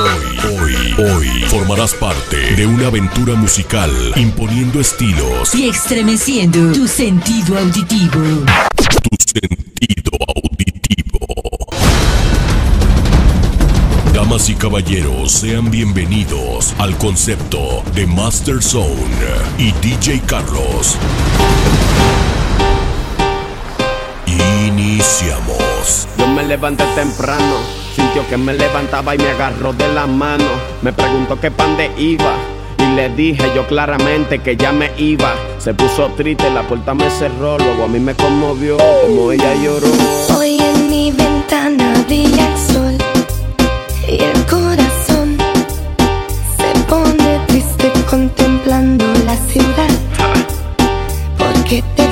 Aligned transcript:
Hoy, 0.00 0.38
hoy, 0.56 0.94
hoy 0.96 1.28
formarás 1.48 1.92
parte 1.92 2.54
de 2.56 2.64
una 2.64 2.86
aventura 2.86 3.34
musical 3.34 3.90
imponiendo 4.16 4.80
estilos 4.80 5.54
y 5.54 5.68
estremeciendo 5.68 6.72
tu 6.72 6.88
sentido 6.88 7.58
auditivo. 7.58 8.46
Tu 8.76 9.38
sentido 9.38 10.12
auditivo. 10.34 11.18
Damas 14.14 14.48
y 14.48 14.54
caballeros, 14.54 15.32
sean 15.32 15.70
bienvenidos 15.70 16.72
al 16.78 16.96
concepto 16.96 17.82
de 17.94 18.06
Master 18.06 18.62
Zone 18.62 18.96
y 19.58 19.72
DJ 19.86 20.22
Carlos. 20.24 20.96
Iniciamos. 24.66 26.08
Yo 26.16 26.26
me 26.28 26.42
levanté 26.44 26.84
temprano 26.94 27.79
Sintió 27.94 28.26
que 28.28 28.36
me 28.36 28.54
levantaba 28.54 29.14
y 29.14 29.18
me 29.18 29.30
agarró 29.30 29.72
de 29.72 29.88
la 29.92 30.06
mano. 30.06 30.44
Me 30.82 30.92
preguntó 30.92 31.38
qué 31.40 31.50
pan 31.50 31.76
de 31.76 31.90
iba. 31.98 32.34
Y 32.78 32.94
le 32.94 33.08
dije 33.10 33.44
yo 33.54 33.66
claramente 33.66 34.38
que 34.38 34.56
ya 34.56 34.72
me 34.72 34.90
iba. 34.96 35.34
Se 35.58 35.74
puso 35.74 36.08
triste, 36.16 36.50
la 36.50 36.62
puerta 36.62 36.94
me 36.94 37.10
cerró. 37.10 37.58
Luego 37.58 37.84
a 37.84 37.88
mí 37.88 37.98
me 37.98 38.14
conmovió 38.14 38.76
como 39.02 39.32
ella 39.32 39.54
lloró. 39.62 39.88
Hoy 40.38 40.58
en 40.60 40.88
mi 40.88 41.10
ventana 41.12 42.04
vi 42.08 42.24
el 42.24 42.72
sol. 42.72 42.96
Y 44.08 44.22
el 44.22 44.46
corazón 44.46 45.36
se 46.56 46.80
pone 46.88 47.40
triste 47.46 47.92
contemplando 48.08 49.04
la 49.26 49.36
ciudad. 49.36 49.90
Ah. 50.18 50.32
Porque 51.38 51.84
te 51.96 52.09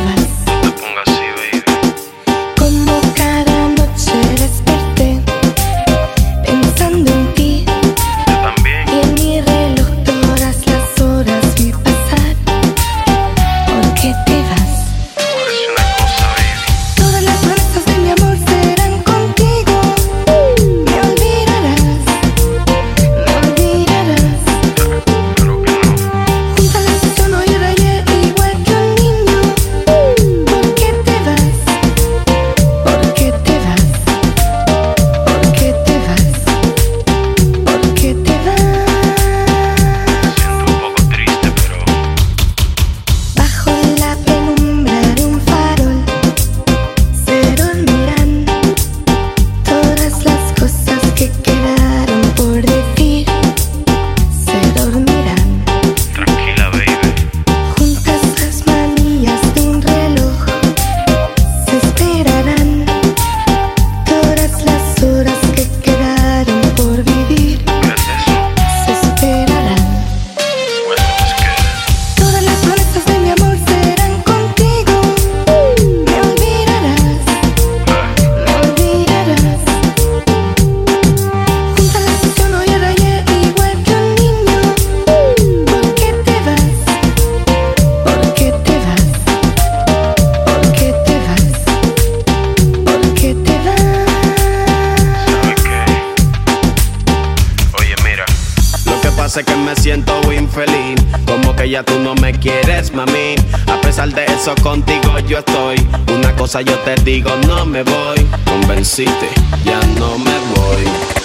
eso 104.38 104.54
contigo 104.62 105.18
yo 105.26 105.38
estoy. 105.38 105.76
Una 106.14 106.34
cosa 106.36 106.62
yo 106.62 106.74
te 106.80 106.94
digo, 107.02 107.30
no 107.46 107.66
me 107.66 107.82
voy. 107.82 108.26
convenciste 108.44 109.28
ya 109.64 109.80
no 109.98 110.16
me 110.18 110.38
voy. 110.54 111.17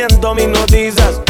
movimiento 0.00 0.34
mis 0.34 0.48
noticias, 0.48 1.20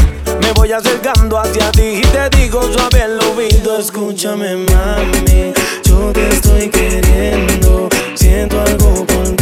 Me 0.40 0.52
voy 0.52 0.70
acercando 0.70 1.38
hacia 1.38 1.72
ti 1.72 2.00
y 2.00 2.02
te 2.02 2.30
digo 2.36 2.62
suave 2.72 3.02
el 3.02 3.18
oído. 3.20 3.78
Escúchame, 3.78 4.56
mami, 4.56 5.52
yo 5.84 6.12
te 6.12 6.28
estoy 6.28 6.68
queriendo. 6.68 7.88
Siento 8.14 8.60
algo 8.60 9.06
contigo 9.06 9.39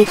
Si 0.00 0.06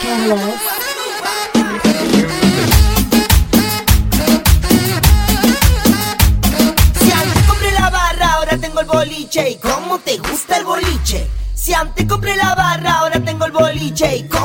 antes 7.12 7.44
compré 7.48 7.72
la 7.72 7.90
barra, 7.90 8.34
ahora 8.34 8.58
tengo 8.60 8.82
el 8.82 8.86
boliche. 8.86 9.60
Cómo 9.60 9.98
te 9.98 10.18
gusta 10.20 10.58
el 10.58 10.66
boliche. 10.66 11.28
Si 11.56 11.74
antes 11.74 12.06
compré 12.06 12.36
la 12.36 12.54
barra, 12.54 13.00
ahora 13.00 13.20
tengo 13.20 13.46
el 13.46 13.52
boliche. 13.52 14.18
Y 14.18 14.28
cómo 14.28 14.39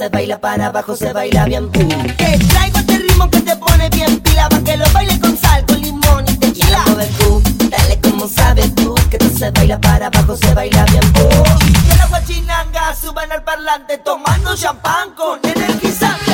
se 0.00 0.08
baila 0.08 0.38
para 0.40 0.68
abajo, 0.68 0.96
se 0.96 1.12
baila 1.12 1.44
bien 1.44 1.70
boom. 1.70 2.16
Te 2.16 2.38
traigo 2.38 2.78
este 2.78 2.96
ritmo 2.96 3.28
que 3.28 3.42
te 3.42 3.54
pone 3.54 3.86
bien 3.90 4.18
pila, 4.20 4.48
pa' 4.48 4.60
que 4.60 4.74
lo 4.78 4.90
baile 4.94 5.20
con 5.20 5.36
sal, 5.36 5.62
con 5.66 5.78
limón 5.78 6.24
y 6.26 6.36
tequila. 6.38 6.82
Dale, 6.86 7.06
tú, 7.18 8.10
como 8.10 8.26
sabes 8.26 8.74
tú, 8.74 8.94
que 9.10 9.18
tú 9.18 9.28
se 9.28 9.50
baila 9.50 9.78
para 9.78 10.06
abajo, 10.06 10.34
se 10.38 10.54
baila 10.54 10.86
bien 10.86 11.12
boom. 11.12 11.58
Y 11.92 11.98
la 11.98 12.06
guachinanga 12.06 12.96
suban 12.98 13.30
al 13.30 13.44
parlante, 13.44 13.98
tomando 13.98 14.56
champán 14.56 15.10
con 15.14 15.38
energizante. 15.44 16.32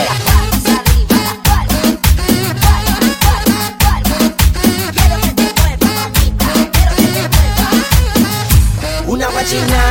Una 9.08 9.26
guachinanga 9.26 9.85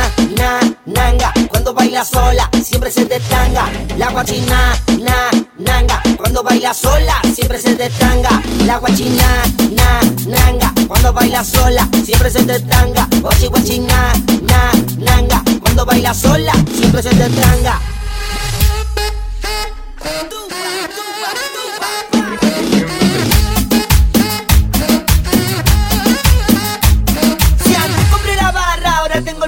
baila 1.96 2.04
sola, 2.04 2.50
siempre 2.62 2.90
se 2.90 3.06
detanga. 3.06 3.70
La 3.96 4.10
guachina, 4.10 4.74
na, 5.00 5.30
nanga. 5.56 6.02
Cuando 6.18 6.42
baila 6.42 6.74
sola, 6.74 7.14
siempre 7.34 7.58
se 7.58 7.74
detanga. 7.74 8.42
La 8.66 8.78
guachina, 8.78 9.42
na, 9.70 10.00
nanga. 10.26 10.74
Cuando 10.86 11.14
baila 11.14 11.42
sola, 11.42 11.88
siempre 12.04 12.30
se 12.30 12.44
detanga. 12.44 13.08
Guachi 13.22 13.48
guachina, 13.48 14.12
na, 14.42 14.72
nanga. 14.98 15.42
Cuando 15.62 15.86
baila 15.86 16.12
sola, 16.12 16.52
siempre 16.74 17.02
se 17.02 17.10
detanga. 17.14 17.80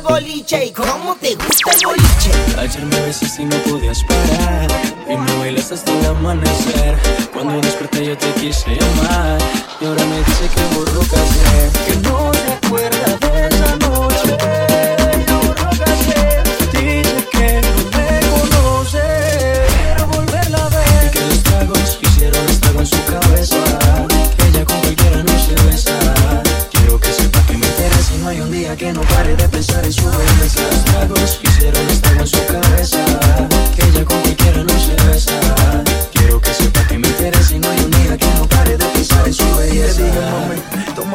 boliche 0.08 0.66
y 0.66 0.72
cómo 0.72 1.14
te 1.16 1.34
gusta 1.34 1.70
el 1.72 1.86
boliche. 1.86 2.30
Ayer 2.58 2.84
me 2.86 3.00
besas 3.02 3.38
y 3.38 3.44
no 3.44 3.56
podías 3.64 4.02
parar. 4.04 4.68
Y 5.08 5.16
me 5.16 5.38
bailas 5.38 5.72
hasta 5.72 5.92
el 5.92 6.06
amanecer. 6.06 6.96
Cuando 7.32 7.60
desperté 7.60 8.06
yo 8.06 8.16
te 8.16 8.32
quise 8.40 8.70
llamar. 8.70 9.38
Y 9.80 9.86
ahora 9.86 10.04
me 10.06 10.18
dice 10.18 10.48
que 10.54 10.74
borró 10.74 11.00
casé. 11.00 11.70
Que 11.86 11.96
no 12.08 12.32
se 12.32 12.52
acuerda 12.52 13.18
de 13.20 13.48
esa 13.48 13.76
noche. 13.76 14.67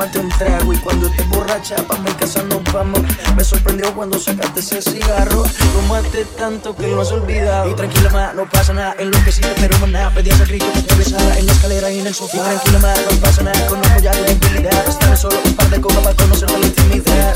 tómate 0.04 0.20
un 0.20 0.30
trago 0.30 0.74
y 0.74 0.78
cuando 0.78 1.08
estés 1.08 1.30
borracha 1.30 1.76
pa' 1.88 1.98
mi 2.00 2.12
casa 2.14 2.44
nos 2.44 2.62
vamos. 2.74 3.00
Me 3.36 3.44
sorprendió 3.44 3.94
cuando 3.94 4.20
sacaste 4.20 4.60
ese 4.60 4.82
cigarro. 4.82 5.44
Tomaste 5.74 6.26
tanto 6.38 6.76
que 6.76 6.88
lo 6.88 7.02
has 7.02 7.12
olvidado. 7.12 7.70
Y 7.70 7.74
tranquila 7.74 8.10
ma, 8.10 8.34
no 8.34 8.50
pasa 8.50 8.74
nada, 8.74 8.96
enloquecida 9.00 9.50
pero 9.60 9.78
maná. 9.80 10.12
Pedías 10.14 10.42
a 10.42 10.46
grito 10.46 10.66
que 10.74 10.82
te 10.82 10.96
besara 10.96 11.38
en 11.38 11.46
la 11.46 11.52
escalera 11.54 11.92
y 11.92 12.00
en 12.00 12.08
el 12.08 12.14
sofá. 12.14 12.38
Y 12.38 12.42
tranquila 12.42 12.80
ma, 12.80 12.94
no 13.12 13.18
pasa 13.22 13.44
nada, 13.44 13.68
conozco 13.68 14.00
ya 14.02 14.12
tu 14.12 14.24
debilidad. 14.24 14.88
Estaré 14.88 15.16
solo 15.16 15.38
un 15.46 15.54
par 15.56 15.70
de 15.70 15.80
copas 15.80 16.00
para 16.00 16.16
conocer 16.16 16.52
la 16.52 16.60
intimidad. 16.60 17.34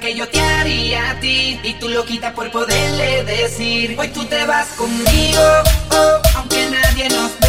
que 0.00 0.14
yo 0.14 0.26
te 0.28 0.40
haría 0.40 1.10
a 1.10 1.20
ti 1.20 1.60
y 1.62 1.74
tú 1.74 1.88
lo 1.88 2.04
quita 2.06 2.32
por 2.32 2.50
poderle 2.50 3.22
decir 3.24 3.96
hoy 3.98 4.08
tú 4.08 4.24
te 4.24 4.46
vas 4.46 4.68
conmigo, 4.68 5.40
oh, 5.92 6.22
aunque 6.36 6.70
nadie 6.70 7.08
nos 7.10 7.39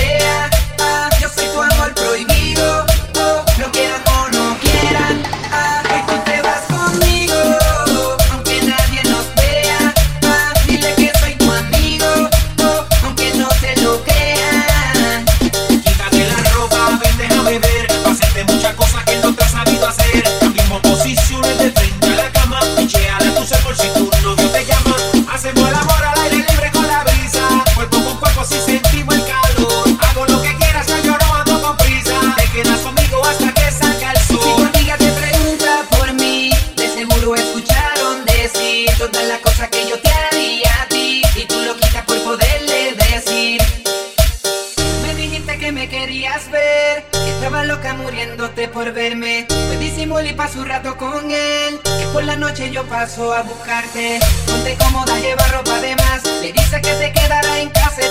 paso 52.91 53.33
a 53.33 53.41
buscarte. 53.41 54.19
Ponte 54.45 54.77
cómoda, 54.77 55.17
lleva 55.19 55.43
ropa 55.47 55.79
de 55.79 55.95
más. 55.95 56.23
Le 56.41 56.51
dice 56.51 56.81
que 56.81 56.93
se 56.97 57.13
quedará 57.13 57.59
en 57.59 57.69
casa 57.69 58.01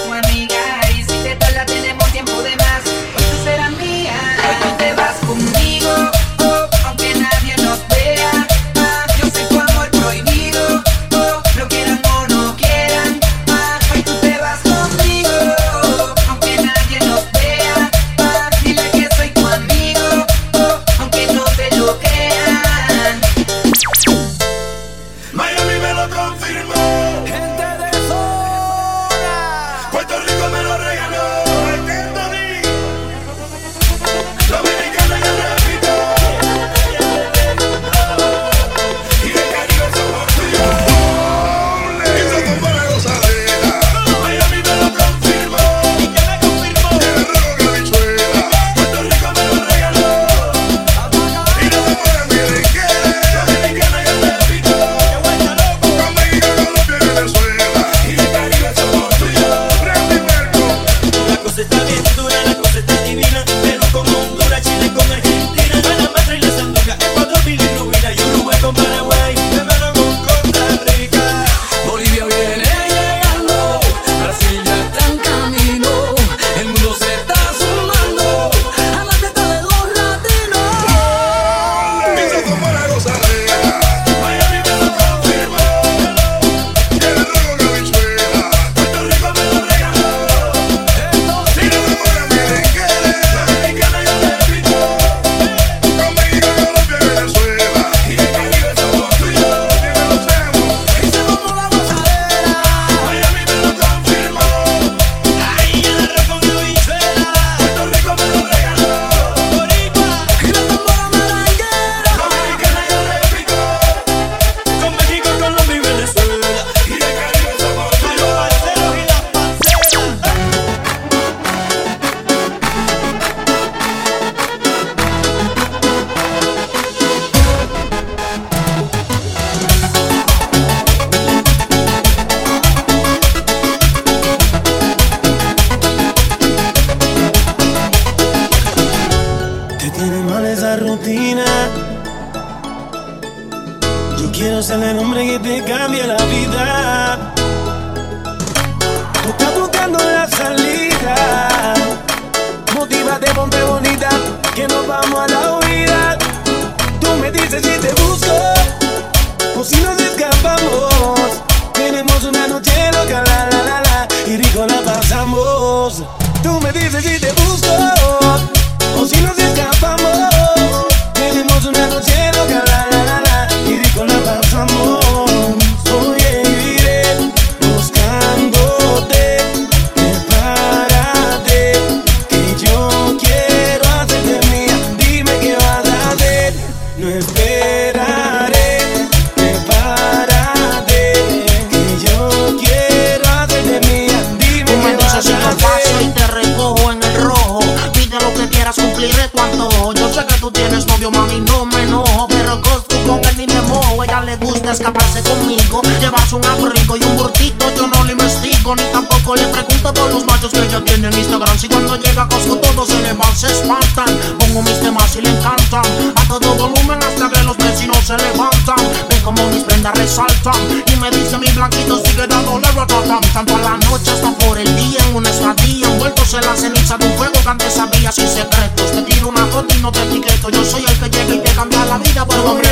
banda 219.83 219.93
resalta 219.93 220.53
Y 220.93 220.97
me 220.97 221.11
dice 221.11 221.39
mi 221.39 221.47
blanquito 221.49 222.03
sigue 222.05 222.27
dándole 222.27 222.71
rotatam 222.73 223.21
Tanto 223.33 223.57
a 223.57 223.59
la 223.59 223.77
noche 223.79 224.11
hasta 224.11 224.31
por 224.45 224.59
el 224.59 224.77
día 224.77 224.99
en 225.09 225.17
una 225.17 225.31
estadía 225.31 225.87
Envueltos 225.87 226.35
en 226.35 226.47
la 226.47 226.57
ceniza 226.57 226.99
de 226.99 227.07
un 227.07 227.17
fuego 227.17 227.33
que 227.43 227.49
antes 227.49 227.73
sabía 227.73 228.13
sin 228.13 228.29
secretos 228.29 228.93
Te 228.93 229.03
tiro 229.03 229.29
una 229.29 229.47
foto 229.47 229.75
y 229.75 229.79
no 229.81 229.91
te 229.91 230.03
etiqueto 230.03 230.51
Yo 230.51 230.65
soy 230.65 230.85
el 230.87 230.99
que 230.99 231.09
llega 231.09 231.35
y 231.35 231.39
te 231.39 231.53
cambia 231.53 231.85
la 231.87 231.99
vida 231.99 232.27
por 232.27 232.39
un 232.41 232.47
hombre 232.47 232.69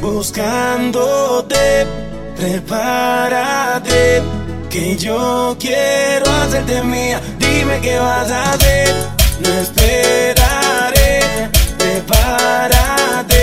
Buscándote, 0.00 1.86
prepárate 2.36 4.22
Que 4.70 4.96
yo 4.96 5.56
quiero 5.58 6.30
hacerte 6.42 6.82
mía. 6.82 7.20
Dime 7.38 7.80
qué 7.80 7.98
vas 7.98 8.30
a 8.30 8.52
hacer, 8.52 8.94
no 9.40 9.48
esperaré. 9.48 11.50
Prepárate 11.78 13.35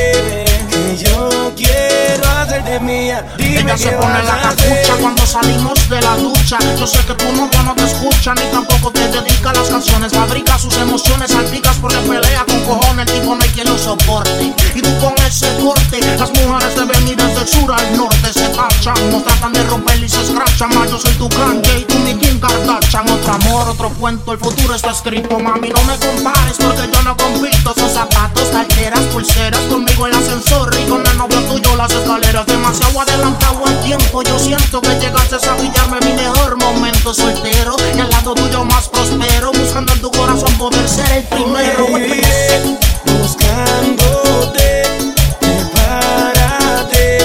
mía. 2.80 3.26
Dime 3.38 3.62
Ella 3.62 3.78
se 3.78 3.92
pone 3.92 4.24
la 4.24 4.34
a 4.34 4.42
capucha 4.42 4.96
cuando 5.00 5.26
salimos 5.26 5.90
de 5.90 6.02
la 6.02 6.16
ducha. 6.18 6.58
Yo 6.78 6.88
sé 6.88 7.00
que 7.06 7.14
tu 7.14 7.32
novia 7.34 7.64
no 7.64 7.76
te 7.76 7.84
escucha, 7.84 8.34
ni 8.36 8.44
tampoco 8.52 8.92
te 8.92 9.08
dedica 9.08 9.54
las 9.54 9.70
canciones. 9.70 10.12
Fabrica 10.12 10.58
sus 10.58 10.76
emociones, 10.78 11.32
salpicas 11.32 11.78
porque 11.78 11.98
pelea 11.98 12.46
con 12.46 12.62
cojones. 12.66 13.08
El 13.08 13.20
tipo 13.20 13.36
no 13.36 13.44
hay 13.44 13.50
quien 13.50 13.68
lo 13.68 13.78
soporte. 13.78 14.54
Y 14.76 14.82
tú 14.82 14.90
con 15.00 15.14
ese 15.26 15.48
corte, 15.58 16.00
las 16.18 16.30
mujeres 16.32 16.76
ven 16.76 17.08
y 17.08 17.16
desde 17.16 17.42
el 17.42 17.48
sur 17.48 17.72
al 17.72 17.98
norte 17.98 18.34
se 18.34 18.50
tachan. 18.50 19.12
Nos 19.12 19.24
tratan 19.24 19.54
de 19.54 19.64
romper 19.64 20.04
y 20.04 20.10
se 20.10 20.22
escrachan. 20.22 20.74
Más 20.76 20.90
yo 20.90 21.00
soy 21.00 21.14
tu 21.14 21.30
Kanye 21.30 21.80
y 21.80 21.84
tú 21.86 22.00
mi 22.00 22.16
Kim 22.16 22.40
Kardashian. 22.40 23.10
Otro 23.10 23.34
amor, 23.34 23.70
otro 23.70 23.90
cuento, 23.90 24.32
el 24.34 24.40
futuro 24.40 24.76
está 24.76 24.92
escrito. 24.92 25.40
Mami, 25.40 25.70
no 25.70 25.84
me 25.84 25.98
compares 25.98 26.58
porque 26.58 26.90
yo 26.92 27.02
no 27.04 27.16
compito. 27.18 27.74
Son 27.76 27.90
zapatos, 27.90 28.48
carteras, 28.50 29.02
pulseras. 29.12 29.62
Conmigo 29.70 30.08
el 30.08 30.14
ascensor 30.14 30.74
y 30.80 30.90
con 30.90 31.06
el 31.06 31.18
novio 31.18 31.40
tuyo 31.42 31.76
las 31.76 31.92
escaleras. 31.92 32.46
Demasiado 32.64 33.02
adelantado 33.02 33.62
el 33.68 33.78
tiempo. 33.82 34.24
Yo 34.24 34.40
siento 34.40 34.80
que 34.80 34.96
llegaste 34.98 35.36
a 35.36 35.58
pillarme 35.58 36.00
mi 36.06 36.14
mejor 36.14 36.56
momento 36.56 37.14
soltero. 37.14 37.76
Y 37.94 38.00
al 38.00 38.10
lado 38.10 38.34
tuyo 38.34 38.64
más 38.64 38.88
prospero. 38.88 39.52
Buscando 39.52 39.92
en 39.92 40.00
tu 40.00 40.10
corazón 40.10 40.58
poder 40.58 40.88
ser 40.88 41.12
el 41.12 41.24
primero. 41.24 41.88
Buscándote, 43.20 44.84
prepárate, 45.42 47.18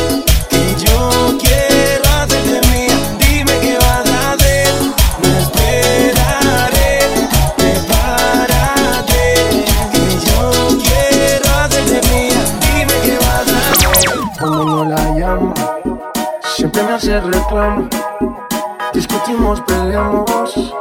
Discutimos, 18.93 19.61
peleamos. 19.63 20.75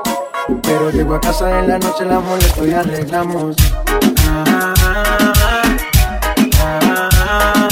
Pero 0.61 0.91
llego 0.91 1.15
a 1.15 1.19
casa 1.19 1.59
en 1.59 1.67
la 1.69 1.79
noche, 1.79 2.05
la 2.05 2.19
molesto 2.19 2.67
y 2.67 2.71
arreglamos. 2.71 3.55
Ah, 4.27 4.73
ah, 4.83 5.23
ah. 6.61 7.67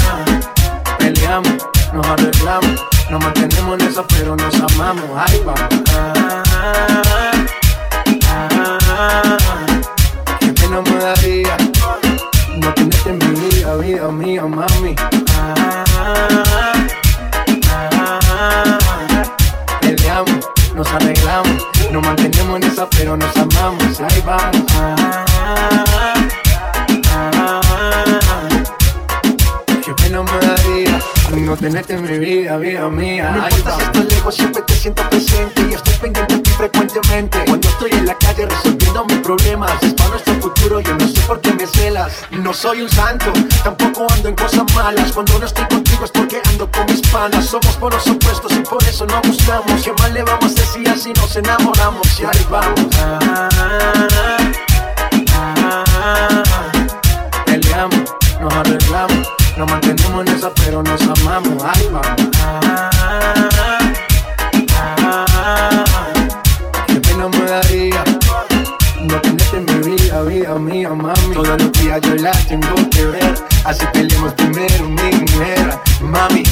Peleamos, 0.98 1.68
nos 1.94 2.08
arreglamos. 2.08 2.86
Nos 3.12 3.24
mantenemos 3.24 3.80
en 3.80 3.88
eso, 3.88 4.06
pero 4.08 4.36
nos 4.36 4.56
amamos. 4.56 5.06
Ay, 5.16 5.42
vamos. 5.46 5.84
Ah, 5.94 6.44
ah, 8.28 8.78
ah. 8.90 9.38
Qué 10.40 10.48
pena 10.48 10.82
me 10.82 10.96
daría 10.96 11.58
no 12.58 12.74
tenerte 12.74 13.10
en 13.10 13.18
mi 13.20 13.40
vida, 13.50 13.76
vida 13.76 14.12
mía, 14.12 14.46
mami. 14.46 14.96
Ah, 15.38 16.75
Peleamos, 20.16 20.50
nos 20.74 20.88
arreglamos, 20.94 21.68
nos 21.92 22.02
mantenemos 22.02 22.56
en 22.56 22.64
esa, 22.64 22.90
pero 22.90 23.18
nos 23.18 23.36
amamos. 23.36 24.00
Ahí 24.00 24.24
vamos. 24.26 24.64
Ah, 24.72 25.26
ah, 27.12 27.62
ah. 27.68 28.50
Qué 29.84 29.94
pena 29.94 30.24
me 30.24 30.40
daría 30.40 31.02
no 31.42 31.58
tenerte 31.58 31.96
en 31.96 32.04
mi 32.04 32.18
vida, 32.18 32.56
vida 32.58 32.88
mía. 32.90 33.30
No 33.32 33.44
importa 33.44 33.78
si 33.78 33.84
estoy 33.84 34.06
lejos, 34.06 34.36
siempre 34.36 34.62
te 34.62 34.74
siento 34.74 35.10
presente 35.10 35.68
y 35.70 35.74
estoy 35.74 35.94
pendiente 35.96 36.45
frecuentemente. 36.56 37.44
Cuando 37.46 37.68
estoy 37.68 37.92
en 37.92 38.06
la 38.06 38.18
calle 38.18 38.46
resolviendo 38.46 39.06
mis 39.06 39.18
problemas, 39.20 39.72
es 39.82 39.94
para 39.94 40.10
nuestro 40.10 40.34
futuro, 40.36 40.80
yo 40.80 40.96
no 40.96 41.08
sé 41.08 41.22
por 41.22 41.40
qué 41.42 41.54
me 41.54 41.68
celas. 41.68 42.14
No 42.32 42.54
soy 42.54 42.82
un 42.82 42.90
santo, 42.90 43.32
tampoco 43.64 44.08
ando 44.14 44.30
en 44.30 44.36
cosas 44.36 44.64
malas. 44.74 45.12
Cuando 45.12 45.38
no 45.40 45.46
estoy 45.46 45.66
contigo 45.66 46.06
es 46.06 46.12
porque 46.12 46.42
ando 46.50 46.70
con 46.72 46.86
mis 46.86 47.02
panas. 47.10 47.46
Somos 47.46 47.76
por 47.78 47.94
los 47.94 48.08
opuestos 48.08 48.52
y 48.54 48.60
por 48.60 48.84
eso 48.84 49.06
no 49.06 49.22
gustamos. 49.22 49.84
¿Qué 49.84 49.92
más 49.94 50.12
le 50.12 50.24
vamos 50.24 50.52
a 50.58 50.64
hacer 50.64 51.00
si 51.00 51.14
nos 51.14 51.36
enamoramos? 51.36 52.20
Y 52.20 52.26
ahí 52.26 52.46
vamos. 52.50 52.88
Ah. 53.00 53.50
Peleamos, 57.46 58.04
nos 58.40 58.54
arreglamos, 58.54 59.28
nos 59.58 59.70
mantenemos 59.70 60.26
en 60.26 60.36
esa, 60.36 60.54
pero 60.54 60.84
nos 60.84 61.02
amamos. 61.02 61.64
Ahí 61.64 61.90
vamos. 61.92 62.26
Vida 70.24 70.56
mía, 70.56 70.90
mami. 70.90 71.34
Todos 71.34 71.62
los 71.62 71.72
días 71.74 72.02
yo 72.02 72.16
la 72.16 72.32
tengo 72.48 72.76
que 72.90 73.06
ver, 73.06 73.36
así 73.64 73.86
peleemos 73.94 74.34
primero, 74.34 74.90
mi 74.90 75.12
mujer. 75.16 75.80
Mami, 76.02 76.44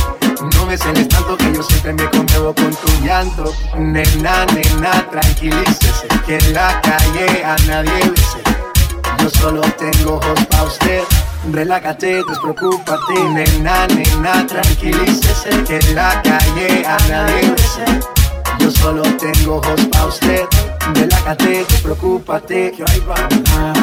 no 0.56 0.66
me 0.66 0.78
celes 0.78 1.08
tanto 1.08 1.38
que 1.38 1.54
yo 1.54 1.64
siempre 1.64 1.94
me 1.94 2.10
conmuevo 2.10 2.54
con 2.54 2.76
tu 2.76 3.06
llanto. 3.06 3.54
Nena, 3.78 4.46
nena, 4.48 5.10
tranquilícese, 5.10 6.08
que 6.26 6.38
en 6.38 6.54
la 6.54 6.82
calle 6.82 7.44
a 7.44 7.56
nadie 7.68 8.10
bese. 8.10 8.42
Yo 9.20 9.30
solo 9.30 9.62
tengo 9.78 10.16
ojos 10.16 10.46
pa' 10.50 10.64
usted. 10.64 11.04
Relájate, 11.52 12.22
despreocúpate, 12.28 13.14
nena, 13.34 13.88
nena, 13.88 14.46
tranquilícese, 14.48 15.64
que 15.64 15.78
en 15.78 15.96
la 15.96 16.22
calle 16.22 16.86
a 16.86 16.98
nadie 17.08 17.50
bese. 17.52 18.23
Yo 18.64 18.72
solo 18.72 19.04
tengo 19.18 19.58
ojos 19.58 19.82
pa' 19.92 20.06
usted. 20.06 20.46
Relájate, 20.94 21.66
despreocúpate, 21.68 22.72
que 22.72 22.84
ahí 22.88 23.04
vamos. 23.06 23.44
Ah, 23.52 23.74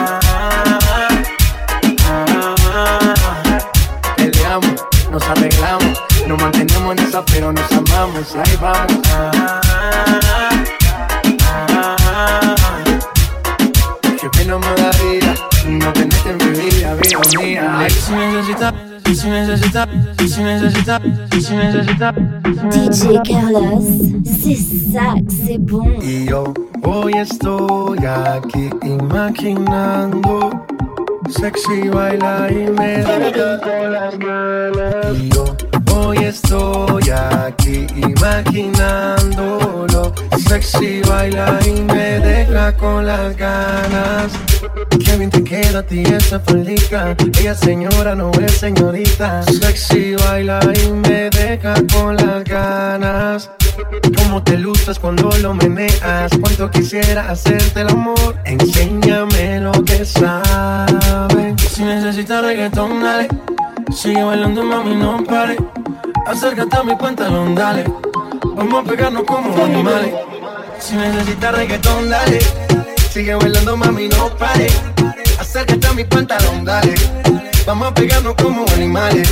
ah, 2.08 2.54
ah. 2.74 3.58
Peleamos, 4.16 4.74
nos 5.12 5.22
arreglamos, 5.28 6.02
nos 6.26 6.40
mantenemos 6.40 6.92
en 6.92 6.98
esa, 7.06 7.22
pero 7.26 7.52
nos 7.52 7.70
amamos. 7.72 8.34
Ahí 8.36 8.56
vamos. 8.58 8.96
Qué 14.18 14.30
pena 14.30 14.56
me 14.56 14.74
daría 14.80 15.34
no 15.66 15.92
tenerte 15.92 16.30
en 16.30 16.38
mi 16.38 16.58
vida, 16.58 16.94
vida 16.94 17.18
mía. 17.38 17.78
Ay, 17.80 17.90
si 17.90 18.12
necesitas, 18.12 18.72
DJ 22.70 23.18
Carlos, 23.24 23.82
c'est 24.24 24.54
ça 24.54 25.14
que 25.26 25.32
c'est 25.32 25.58
bon. 25.58 25.98
Y 26.00 26.26
yo 26.26 26.54
hoy 26.84 27.14
estoy 27.14 27.98
aquí 28.06 28.70
imaginando 28.84 30.50
sexy 31.28 31.88
baila 31.88 32.50
y 32.50 32.70
me 32.70 33.02
con 33.02 33.92
las 33.92 34.18
ganas. 34.18 35.18
Y 35.18 35.28
yo 35.30 35.44
hoy 36.10 36.24
estoy 36.24 37.10
aquí 37.10 37.86
imaginándolo. 37.96 40.12
Sexy 40.48 41.02
baila 41.02 41.60
y 41.66 41.82
me 41.82 42.18
deja 42.18 42.74
con 42.76 43.06
las 43.06 43.36
ganas. 43.36 44.32
Qué 45.04 45.16
bien 45.16 45.30
te 45.30 45.44
queda 45.44 45.78
a 45.80 45.82
ti 45.82 46.02
esa 46.02 46.40
faldita. 46.40 47.14
Ella 47.38 47.54
señora 47.54 48.16
no 48.16 48.30
es 48.32 48.52
señorita. 48.52 49.42
Sexy 49.44 50.16
baila 50.16 50.60
y 50.82 50.90
me 50.90 51.30
deja 51.30 51.74
con 51.92 52.16
las 52.16 52.42
ganas. 52.44 53.50
Cómo 54.16 54.42
te 54.42 54.58
luces 54.58 54.98
cuando 54.98 55.30
lo 55.40 55.54
meneas 55.54 56.30
Cuánto 56.38 56.70
quisiera 56.70 57.30
hacerte 57.30 57.80
el 57.80 57.88
amor 57.88 58.36
Enséñame 58.44 59.58
lo 59.60 59.72
que 59.84 60.04
sabes. 60.04 61.54
Si 61.72 61.82
necesitas 61.82 62.44
reggaetón, 62.44 63.02
dale 63.02 63.28
Sigue 63.92 64.22
bailando, 64.22 64.62
mami, 64.62 64.94
no 64.94 65.22
pare 65.24 65.56
Acércate 66.26 66.76
a 66.76 66.82
mi 66.82 66.94
pantalón, 66.96 67.54
dale 67.54 67.84
Vamos 68.54 68.84
a 68.84 68.88
pegarnos 68.88 69.24
como 69.24 69.64
animales 69.64 70.14
Si 70.78 70.94
necesitas 70.96 71.54
reggaetón, 71.54 72.08
dale 72.08 72.38
Sigue 73.10 73.34
bailando, 73.34 73.76
mami, 73.76 74.06
no 74.06 74.28
pare. 74.36 74.68
Acércate 75.40 75.84
a 75.84 75.92
mi 75.94 76.04
pantalón, 76.04 76.64
dale. 76.64 76.94
Vamos 77.66 77.88
a 77.88 77.94
pegarnos 77.94 78.34
como 78.36 78.64
animales. 78.72 79.28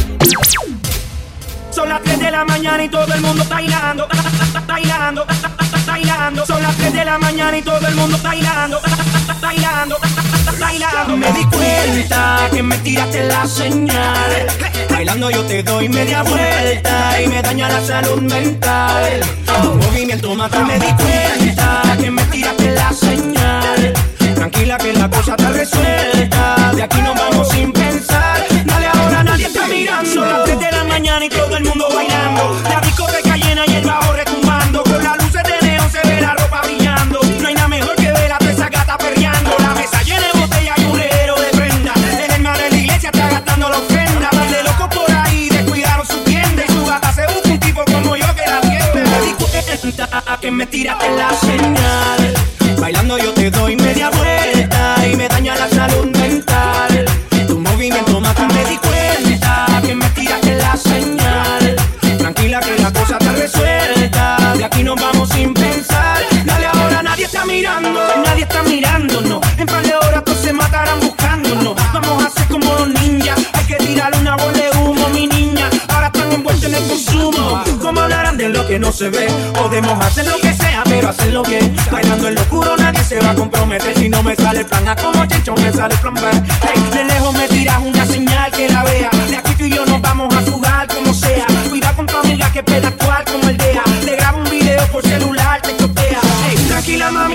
Son 1.71 1.88
las 1.88 2.03
3 2.03 2.18
de 2.18 2.31
la 2.33 2.44
mañana 2.44 2.83
y 2.83 2.88
todo 2.88 3.14
el 3.14 3.21
mundo 3.21 3.44
bailando, 3.49 4.09
bailando 4.66 5.25
bailando. 5.88 6.46
Son 6.46 6.62
las 6.62 6.77
3 6.77 6.92
de 6.92 7.05
la 7.05 7.18
mañana 7.18 7.57
y 7.57 7.62
todo 7.62 7.87
el 7.87 7.94
mundo 7.94 8.18
bailando. 8.22 8.81
Bailando, 9.40 9.96
bailando. 10.61 11.16
Me 11.16 11.33
di 11.33 11.44
cuenta 11.46 12.48
que 12.53 12.62
me 12.62 12.77
tiraste 12.79 13.24
la 13.24 13.46
señal. 13.46 14.46
Bailando 14.90 15.31
yo 15.31 15.42
te 15.44 15.62
doy 15.62 15.88
media 15.88 16.22
vuelta 16.22 17.22
y 17.22 17.29
me 17.29 17.42
daña 17.42 17.68
la 17.68 17.81
salud 17.81 18.20
mental. 18.20 19.20
Tu 19.62 19.74
movimiento 19.74 20.35
mata. 20.35 20.61
Me 20.64 20.79
di 20.79 20.92
cuenta 20.92 21.83
que 21.98 22.11
me 22.11 22.22
tiraste 22.24 22.70
la 22.72 22.92
señal. 22.92 23.94
Tranquila 24.35 24.79
que 24.79 24.92
la 24.92 25.09
cosa 25.09 25.35
está 25.37 25.51
resuelta. 25.51 26.72
De 26.74 26.83
aquí 26.83 27.01
nos 27.01 27.14
vamos 27.14 27.48
sin 27.48 27.72
pensar. 27.72 28.44
Dale 28.64 28.87
ahora, 28.87 29.24
nadie 29.24 29.46
está 29.46 29.66
mirando. 29.66 30.11
Son 30.12 30.29
las 30.29 30.44
3 30.44 30.61
de 30.61 30.72
la 30.72 30.85
mañana 30.85 31.24
y 31.24 31.29
todo 31.31 31.57
el 31.57 31.64
mundo 31.64 31.88
bailando. 31.94 32.88
Me 50.51 50.67
tiraste 50.67 51.11
la 51.17 51.31
señal. 51.35 52.35
Bailando 52.81 53.19
yo 53.19 53.33
te 53.35 53.51
doy 53.51 53.77
media 53.77 54.11
vuelta 54.11 54.58
se 78.99 79.11
ve? 79.11 79.29
Podemos 79.55 80.05
hacer 80.05 80.27
lo 80.27 80.37
que 80.39 80.53
sea, 80.53 80.83
pero 80.85 81.11
hacer 81.11 81.33
lo 81.33 81.45
que 81.45 81.61
Bailando 81.93 82.27
en 82.27 82.35
lo 82.35 82.41
oscuro 82.41 82.77
nadie 82.77 83.05
se 83.05 83.21
va 83.21 83.31
a 83.31 83.35
comprometer. 83.35 83.97
Si 83.97 84.09
no 84.09 84.25
me 84.25 84.35
sale 84.35 84.61
el 84.61 84.67
plan 84.67 84.89
A 84.89 84.97
como 84.97 85.25
chencho, 85.27 85.55
me 85.55 85.73
sale 85.73 85.95
el 85.95 86.01
plan 86.01 86.15
de 86.15 87.05
lejos 87.05 87.33
me 87.33 87.47
tiras 87.47 87.79
una 87.81 88.05
señal 88.05 88.51
que 88.51 88.69
la 88.69 88.83
vea. 88.83 89.11
De 89.29 89.37
aquí 89.37 89.55
tú 89.55 89.65
y 89.67 89.71
yo 89.71 89.87
nos 89.87 90.03
vamos 90.03 90.35
a 90.35 90.43
jugar 90.51 90.89
como 90.89 91.15
sea. 91.15 91.47
Cuida 91.71 91.93
con 91.93 92.07
tu 92.07 92.17
amiga 92.17 92.51
que 92.51 92.63
pueda 92.65 92.89
actuar 92.89 93.25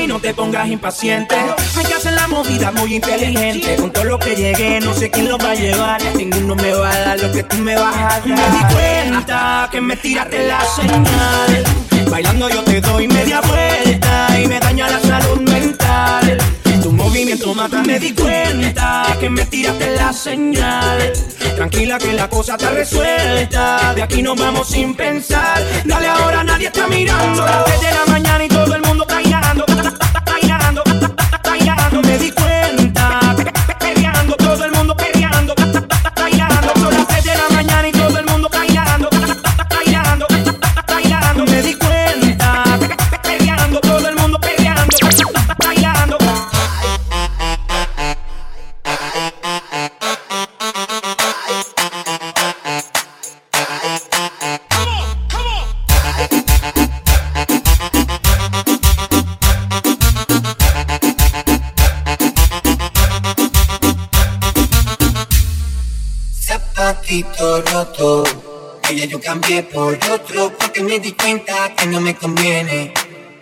no 0.08 0.20
te 0.20 0.34
pongas 0.34 0.68
impaciente. 0.68 1.36
Hay 1.36 1.86
que 1.86 1.94
hacer 1.94 2.14
la 2.14 2.28
movida 2.28 2.72
muy 2.72 2.96
inteligente. 2.96 3.76
Con 3.78 3.92
todo 3.92 4.04
lo 4.04 4.20
que 4.20 4.36
llegué, 4.36 4.80
no 4.80 4.94
sé 4.94 5.10
quién 5.10 5.30
lo 5.30 5.38
va 5.38 5.52
a 5.52 5.56
llevar. 5.56 6.02
Ninguno 6.16 6.56
me 6.56 6.74
va 6.74 6.92
a 6.92 7.00
dar 7.00 7.20
lo 7.20 7.32
que 7.32 7.44
tú 7.44 7.58
me 7.58 7.76
vas. 7.76 8.26
Me 8.26 8.34
di 8.36 8.74
cuenta 8.74 9.70
que 9.72 9.82
me 9.82 9.96
tiraste 9.96 10.48
la 10.48 10.62
señal. 10.66 11.64
Bailando 12.10 12.50
yo 12.50 12.64
te 12.64 12.82
doy 12.82 13.08
media 13.08 13.42
vuelta 13.42 14.40
y 14.40 14.48
me 14.48 14.60
daña 14.60 14.90
la 14.90 15.00
salud 15.00 15.42
mental. 15.42 16.38
Tu 16.82 16.92
movimiento 16.92 17.54
mata, 17.54 17.82
me 17.84 17.98
di 17.98 18.14
cuenta 18.14 19.16
que 19.20 19.30
me 19.30 19.46
tiraste 19.46 19.96
la 19.96 20.12
señal. 20.12 21.14
Tranquila 21.56 21.98
que 21.98 22.14
la 22.14 22.30
cosa 22.30 22.56
está 22.56 22.72
resuelta, 22.72 23.94
de 23.96 24.02
aquí 24.04 24.22
nos 24.22 24.38
vamos 24.38 24.70
sin 24.70 24.94
pensar. 24.96 25.64
Dale 25.86 26.08
ahora, 26.08 26.44
nadie 26.44 26.68
está 26.68 26.88
mirando. 26.88 27.46
Las 27.46 27.66
3 27.66 27.82
de 27.82 27.92
la 27.92 28.06
mañana 28.08 28.44
y 28.44 28.48
todo 28.48 28.76
el 28.76 28.83
bailando. 31.94 32.02
Me 32.02 32.18
di 32.18 32.32
cuenta, 32.32 32.53
Ya 68.96 69.06
yo 69.06 69.22
cambié 69.22 69.62
por 69.62 69.94
otro 70.12 70.52
porque 70.58 70.82
me 70.82 70.98
di 70.98 71.12
cuenta 71.12 71.54
que 71.76 71.86
no 71.86 72.02
me 72.02 72.16
conviene. 72.16 72.92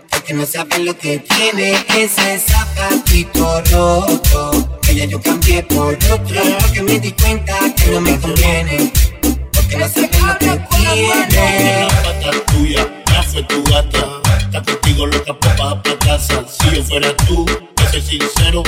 Porque 0.10 0.34
no 0.34 0.46
sabes 0.46 0.80
lo 0.80 0.98
que 0.98 1.20
tiene 1.20 1.86
ese 1.96 2.40
zapatito 2.40 3.62
roto. 3.72 4.80
Ya 4.94 5.06
yo 5.06 5.22
cambié 5.22 5.64
por 5.64 5.94
otro 5.94 6.22
porque 6.60 6.82
me 6.82 7.00
di 7.00 7.14
cuenta 7.14 7.58
que 7.74 7.92
no 7.92 8.02
me 8.02 8.20
conviene. 8.20 8.92
Porque 9.54 9.78
no 9.78 9.88
sabes 9.88 10.22
lo 10.22 10.38
que 10.38 10.62
tiene. 10.76 11.88
La 12.24 12.32
tuya, 12.52 13.04
tu 13.48 13.64
gata. 13.64 14.22
Está 14.54 15.06
loca 15.06 15.40
papá 15.40 15.82
pa' 15.82 15.98
casa. 16.00 16.46
Si 16.50 16.76
yo 16.76 16.84
fuera 16.84 17.16
tú, 17.16 17.46
que 17.78 17.88
soy 17.92 18.02
sincero, 18.02 18.64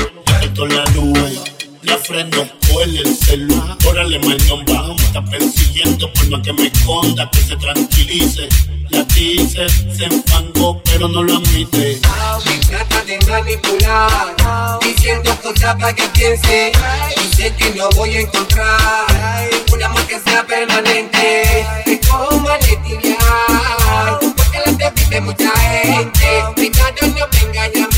yo 0.54 0.66
la 0.68 0.86
luz. 0.96 1.63
La 1.84 1.98
freno, 1.98 2.50
coge 2.68 2.84
el 2.84 3.16
celu, 3.18 3.62
órale 3.86 4.18
nomba 4.20 4.88
Me 4.88 5.04
está 5.04 5.24
persiguiendo 5.24 6.12
por 6.14 6.30
más 6.30 6.42
que 6.42 6.54
me 6.54 6.68
esconda, 6.68 7.30
que 7.30 7.40
se 7.40 7.56
tranquilice. 7.58 8.48
La 8.90 9.04
dice, 9.04 9.68
se 9.70 10.06
enfangó, 10.06 10.82
pero 10.84 11.08
no 11.10 11.24
lo 11.24 11.38
admite. 11.38 12.00
Me 12.46 12.58
trata 12.68 13.04
de 13.04 13.20
manipular, 13.28 14.80
diciendo 14.82 15.36
cosas 15.42 15.76
para 15.76 15.94
que 15.94 16.08
piense. 16.10 16.72
Y 17.18 17.36
sé 17.36 17.54
que 17.56 17.72
no 17.72 17.90
voy 17.92 18.16
a 18.16 18.22
encontrar 18.22 19.50
un 19.72 19.84
amor 19.84 20.06
que 20.08 20.20
sea 20.20 20.46
permanente. 20.46 21.66
Me 21.86 22.00
cojo 22.00 22.40
maletiviar, 22.40 24.20
porque 24.38 24.60
la 24.66 24.78
te 24.78 24.92
vive 25.02 25.22
mucha 25.22 25.52
gente. 25.60 26.44
Cuidado, 26.56 27.08
no 27.08 27.28
me 27.28 27.40
engaña 27.40 27.93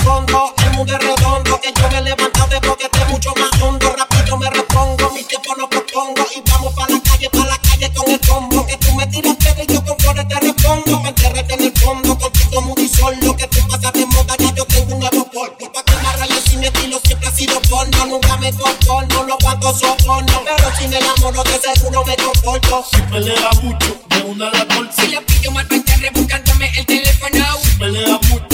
escondo, 0.00 0.54
el 0.64 0.70
mundo 0.72 0.92
es 0.94 0.98
redondo, 0.98 1.60
que 1.60 1.72
yo 1.76 1.88
me 1.90 1.98
he 1.98 2.02
levantado 2.02 2.46
de 2.48 2.60
porque 2.60 2.84
esté 2.84 3.04
mucho 3.06 3.32
más 3.36 3.62
hondo, 3.62 3.94
rápido 3.96 4.36
me 4.38 4.50
repongo, 4.50 5.10
mi 5.12 5.22
tiempo 5.24 5.54
no 5.56 5.68
propongo, 5.68 6.26
y 6.34 6.42
vamos 6.50 6.74
pa' 6.74 6.86
la 6.88 7.00
calle, 7.00 7.30
pa' 7.30 7.46
la 7.46 7.58
calle 7.58 7.92
con 7.94 8.10
el 8.10 8.20
combo, 8.20 8.66
que 8.66 8.76
tú 8.78 8.94
me 8.94 9.06
tiras 9.06 9.36
piedra 9.36 9.62
y 9.62 9.66
yo 9.66 9.84
con 9.84 9.98
flores 9.98 10.28
te 10.28 10.40
respondo, 10.40 11.00
me 11.00 11.08
enterrete 11.10 11.54
en 11.54 11.64
el 11.64 11.72
fondo, 11.78 12.18
contigo 12.18 12.62
muy 12.62 12.88
solo, 12.88 13.36
que 13.36 13.46
tú 13.48 13.58
pasas 13.68 13.92
de 13.92 14.06
moda, 14.06 14.36
ya 14.38 14.54
yo 14.54 14.64
tengo 14.66 14.94
un 14.94 15.00
nuevo 15.00 15.30
polvo, 15.30 15.72
pa' 15.72 15.82
que 15.82 15.96
me 15.96 16.12
rayes 16.16 16.52
y 16.52 16.56
mi 16.56 16.66
estilo 16.66 17.00
siempre 17.04 17.28
ha 17.28 17.32
sido 17.32 17.60
porno, 17.62 18.06
nunca 18.06 18.36
me 18.38 18.52
conformo, 18.52 19.24
no 19.24 19.36
cuanto 19.38 19.74
soporno, 19.74 20.42
pero 20.44 20.76
si 20.78 20.88
me 20.88 20.98
enamoro 20.98 21.42
de 21.44 21.58
seguro 21.60 22.04
me 22.04 22.16
comporto. 22.16 22.84
Si 22.90 23.02
pelea 23.02 23.50
mucho, 23.62 24.00
de 24.08 24.22
una 24.22 24.50
la 24.50 24.66
corto. 24.66 24.92
Si 25.02 25.08
la 25.08 25.20
pillo 25.20 25.50
mal 25.52 25.66
buscándome 26.14 26.72
el 26.78 26.86
teléfono. 26.86 27.44
Si 27.62 27.70
pelea 27.78 28.18
mucho, 28.28 28.49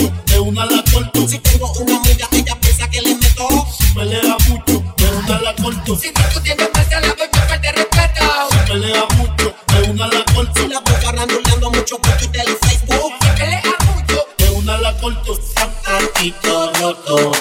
una 0.57 0.65
la 0.65 0.83
corto. 0.91 1.29
Si 1.29 1.39
tengo 1.39 1.71
una 1.81 1.97
amiga, 1.97 2.29
ella 2.33 2.57
piensa 2.61 2.89
que 2.89 3.03
le 3.03 3.15
meto. 3.15 3.47
Pelea 3.95 4.37
mucho, 4.49 4.83
de 4.97 5.07
una 5.07 5.41
la 5.43 5.55
corto. 5.55 5.97
Si 5.97 6.11
discutiendo 6.11 6.71
pasa 6.73 7.01
la 7.01 7.13
voy 7.13 7.29
falta 7.33 7.59
de 7.59 7.73
respeto. 7.73 8.25
Pelea 8.67 9.07
mucho, 9.17 9.55
de 9.67 9.91
una 9.91 10.07
la 10.07 10.25
corto. 10.25 10.53
Si 10.61 10.69
la 10.69 10.81
boca 10.81 11.13
randuleando 11.13 11.71
mucho 11.71 11.99
por 11.99 12.17
Twitter 12.17 12.45
y 12.49 12.67
Facebook. 12.67 13.13
Pelea 13.37 13.63
mucho, 13.95 14.27
de 14.39 14.51
una 14.51 14.79
la 14.79 14.97
corto. 14.97 15.39
Zapatito 15.55 16.73
roto. 16.81 17.33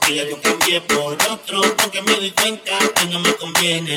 Que 0.00 0.16
ya 0.16 0.28
yo 0.28 0.40
cambié 0.40 0.80
por 0.80 1.14
otro, 1.30 1.60
porque 1.76 2.02
me 2.02 2.18
di 2.18 2.30
cuenta 2.32 2.72
que 2.94 3.06
no 3.06 3.20
me 3.20 3.32
conviene. 3.34 3.96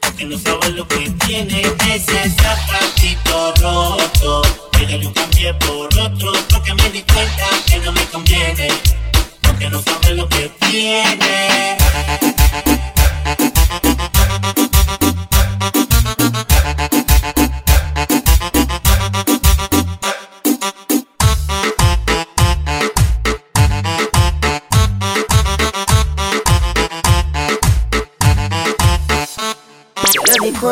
Porque 0.00 0.24
no 0.26 0.38
sabes 0.38 0.74
lo 0.74 0.86
que 0.86 1.10
tiene 1.26 1.62
ese 1.88 2.30
zapatito 2.30 3.54
roto. 3.62 4.42
Que 4.86 5.00
yo 5.00 5.12
cambié 5.12 5.52
por 5.54 5.86
otro, 5.98 6.32
porque 6.48 6.72
me 6.74 6.88
di 6.90 7.02
cuenta 7.02 7.48
que 7.66 7.78
no 7.78 7.90
me 7.90 8.04
conviene. 8.04 8.68
Porque 9.42 9.68
no 9.68 9.82
sabes 9.82 10.10
lo 10.10 10.28
que 10.28 10.48
tiene. 10.60 11.76
Se 30.04 30.38
dijo 30.40 30.70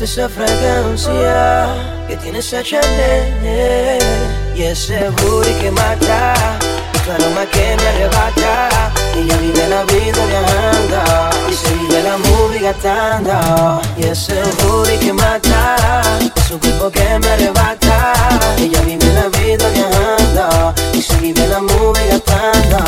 Esa 0.00 0.28
fragancia 0.28 1.66
Que 2.08 2.16
tiene 2.16 2.40
esa 2.40 2.60
Chanel 2.60 4.02
Y 4.56 4.62
ese 4.62 5.08
booty 5.10 5.52
que 5.60 5.70
mata 5.70 6.34
Tu 7.04 7.12
aroma 7.12 7.46
que 7.46 7.76
me 7.76 7.88
arrebata 7.88 8.92
Ella 9.14 9.36
vive 9.36 9.68
la 9.68 9.84
vida 9.84 10.26
viajando 10.26 11.48
Y 11.48 11.54
se 11.54 11.72
vive 11.74 12.02
la 12.02 12.16
movie 12.16 12.60
gastando 12.60 13.80
Y 13.96 14.06
ese 14.06 14.42
booty 14.64 14.96
que 14.98 15.12
mata 15.12 16.02
Es 16.34 16.50
un 16.50 16.58
cuerpo 16.58 16.90
que 16.90 17.18
me 17.20 17.28
arrebata 17.28 18.12
Ella 18.58 18.80
vive 18.80 19.06
la 19.14 19.28
vida 19.28 19.68
viajando 19.68 20.81
Y 21.02 21.04
se 21.04 21.16
vive 21.16 21.48
la 21.48 21.58
movie 21.60 22.06
gastando. 22.06 22.78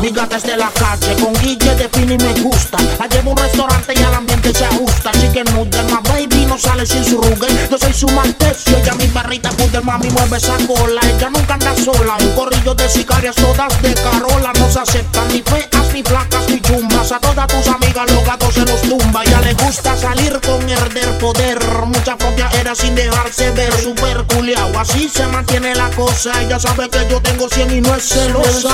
Mi 0.00 0.10
gata 0.10 0.36
es 0.36 0.44
de 0.44 0.56
la 0.56 0.70
calle, 0.70 1.16
con 1.20 1.32
Guille 1.42 1.74
define 1.74 2.14
y 2.14 2.18
me 2.18 2.32
gusta. 2.40 2.78
La 3.00 3.08
llevo 3.08 3.30
a 3.30 3.32
un 3.32 3.38
restaurante 3.38 3.94
y 3.96 4.02
al 4.02 4.14
ambiente 4.14 4.54
se 4.54 4.64
ajusta. 4.64 5.10
Chicken 5.10 5.44
noodle, 5.52 5.82
my 5.82 5.98
baby 6.08 6.46
no 6.46 6.56
sale 6.56 6.86
sin 6.86 7.04
su 7.04 7.20
rugue. 7.20 7.48
Yo 7.68 7.76
soy 7.76 7.92
su 7.92 8.06
maltecio, 8.10 8.76
ella 8.76 8.94
mi 8.94 9.08
perrita 9.08 9.50
puta, 9.50 9.80
mami 9.80 10.08
mueve 10.10 10.36
esa 10.36 10.56
cola. 10.68 11.00
Ella 11.02 11.30
nunca 11.30 11.54
anda 11.54 11.74
sola, 11.74 12.16
un 12.20 12.30
corrillo 12.36 12.76
de 12.76 12.88
sicarias 12.88 13.34
todas 13.34 13.82
de 13.82 13.92
Carola. 13.94 14.52
No 14.56 14.70
se 14.70 14.78
aceptan 14.78 15.26
ni 15.32 15.42
feas, 15.42 15.92
ni 15.92 16.04
flacas, 16.04 16.48
ni 16.48 16.60
chumbas. 16.60 17.10
A 17.10 17.18
todas 17.18 17.48
tus 17.48 17.66
amigas 17.66 18.08
los 18.08 18.24
gatos 18.24 18.54
se 18.54 18.64
los 18.64 18.82
tumba. 18.82 19.24
Ya 19.24 19.40
le 19.40 19.52
gusta 19.54 19.96
salir 19.96 20.40
con 20.46 20.68
herder 20.70 21.18
poder. 21.18 21.58
Mucha 21.86 22.13
sin 22.74 22.94
dejarse 22.94 23.50
ver. 23.52 23.72
Super 23.72 24.24
culiao, 24.24 24.70
así 24.78 25.08
se 25.08 25.26
mantiene 25.26 25.74
la 25.74 25.90
cosa. 25.90 26.32
Ella 26.42 26.58
sabe 26.58 26.88
que 26.88 27.06
yo 27.08 27.20
tengo 27.20 27.48
100 27.48 27.70
y 27.76 27.80
no 27.80 27.94
es 27.94 28.08
celosa. 28.08 28.70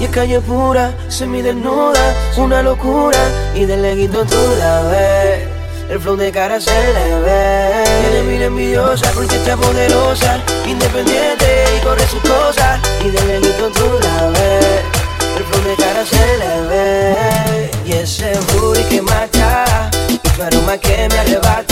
y 0.00 0.04
es 0.04 0.10
calle 0.10 0.40
pura, 0.40 0.92
semi 1.08 1.42
desnuda, 1.42 2.14
una 2.36 2.62
locura 2.62 3.18
y 3.54 3.64
de 3.64 3.76
leguito 3.76 4.24
tú 4.24 4.36
la 4.58 4.82
ves. 4.82 5.48
El 5.90 5.98
flow 5.98 6.16
de 6.16 6.30
cara 6.30 6.60
se 6.60 6.70
le 6.70 7.20
ve. 7.20 7.84
Tiene 7.84 8.22
mira 8.22 8.44
envidiosa 8.46 9.10
porque 9.12 9.36
está 9.36 9.56
poderosa, 9.56 10.38
independiente 10.66 11.64
y 11.76 11.84
corre 11.84 12.06
sus 12.06 12.20
cosas 12.20 12.80
y 13.04 13.10
de 13.10 13.24
leguito 13.24 13.70
tú 13.70 13.98
la 14.00 14.28
ves. 14.28 14.82
El 15.36 15.44
flow 15.44 15.64
de 15.64 15.76
cara 15.76 16.06
se 16.06 16.38
le 16.38 16.68
ve 16.68 17.70
y 17.86 17.92
ese 17.92 18.32
booty 18.52 18.84
que 18.84 19.02
mata 19.02 19.90
y 20.08 20.18
tu 20.18 20.42
aroma 20.42 20.78
que 20.78 21.08
me 21.08 21.18
arrebata. 21.18 21.69